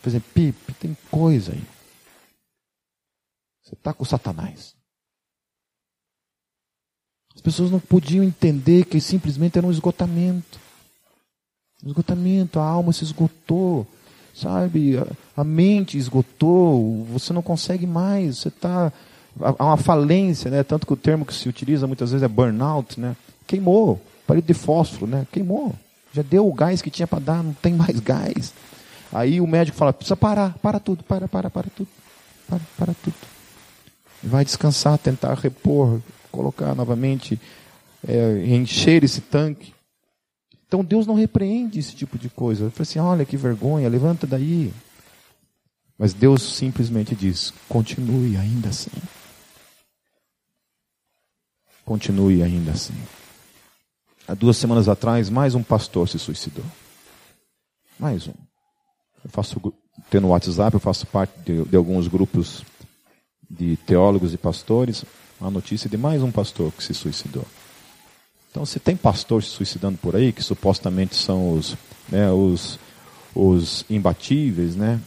[0.00, 1.62] Por exemplo, Pipe, tem coisa aí.
[3.64, 4.76] Você está com Satanás.
[7.34, 10.60] As pessoas não podiam entender que simplesmente era um esgotamento.
[11.84, 13.84] Esgotamento, a alma se esgotou,
[14.32, 14.98] sabe?
[14.98, 18.92] A, a mente esgotou, você não consegue mais, você está.
[19.40, 20.62] Há uma falência, né?
[20.62, 23.16] Tanto que o termo que se utiliza muitas vezes é burnout, né?
[23.48, 25.26] Queimou, parede de fósforo, né?
[25.32, 25.74] Queimou.
[26.14, 28.54] Já deu o gás que tinha para dar, não tem mais gás.
[29.12, 31.88] Aí o médico fala: precisa parar, para tudo, para, para, para tudo.
[32.48, 33.16] Para, para tudo.
[34.22, 36.00] Vai descansar, tentar repor,
[36.30, 37.38] colocar novamente,
[38.06, 39.74] é, encher esse tanque.
[40.68, 42.64] Então Deus não repreende esse tipo de coisa.
[42.64, 44.72] Ele fala assim: olha que vergonha, levanta daí.
[45.98, 48.90] Mas Deus simplesmente diz: continue ainda assim.
[51.84, 52.94] Continue ainda assim.
[54.26, 56.64] Há duas semanas atrás, mais um pastor se suicidou.
[57.98, 58.32] Mais um.
[59.22, 59.60] Eu faço,
[60.08, 62.64] tendo WhatsApp, eu faço parte de, de alguns grupos
[63.50, 65.04] de teólogos e pastores.
[65.38, 67.44] A notícia de mais um pastor que se suicidou.
[68.50, 71.76] Então, se tem pastor se suicidando por aí, que supostamente são os,
[72.08, 72.78] né, os,
[73.34, 75.00] os imbatíveis, né,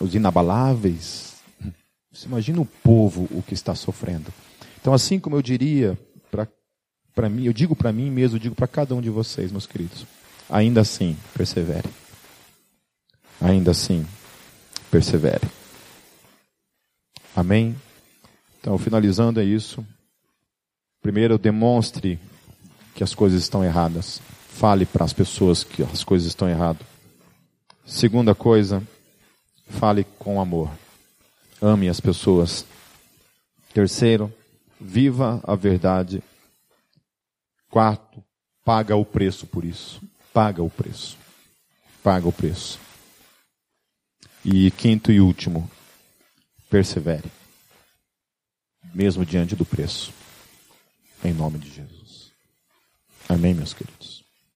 [0.00, 1.34] os inabaláveis,
[2.12, 4.32] você imagina o povo o que está sofrendo.
[4.80, 5.96] Então, assim como eu diria
[6.30, 6.48] para
[7.14, 9.66] para mim, eu digo para mim mesmo, eu digo para cada um de vocês, meus
[9.66, 10.06] queridos.
[10.48, 11.88] Ainda assim, persevere.
[13.40, 14.06] Ainda assim,
[14.90, 15.48] persevere.
[17.34, 17.76] Amém?
[18.60, 19.84] Então, finalizando é isso.
[21.02, 22.18] Primeiro, demonstre
[22.94, 24.20] que as coisas estão erradas.
[24.48, 26.86] Fale para as pessoas que as coisas estão erradas.
[27.84, 28.82] Segunda coisa,
[29.66, 30.70] fale com amor.
[31.60, 32.64] Ame as pessoas.
[33.74, 34.32] Terceiro,
[34.80, 36.22] viva a verdade.
[37.72, 38.22] Quarto,
[38.66, 39.98] paga o preço por isso.
[40.30, 41.16] Paga o preço.
[42.02, 42.78] Paga o preço.
[44.44, 45.70] E quinto e último,
[46.68, 47.32] persevere.
[48.92, 50.12] Mesmo diante do preço.
[51.24, 52.30] Em nome de Jesus.
[53.26, 54.11] Amém, meus queridos.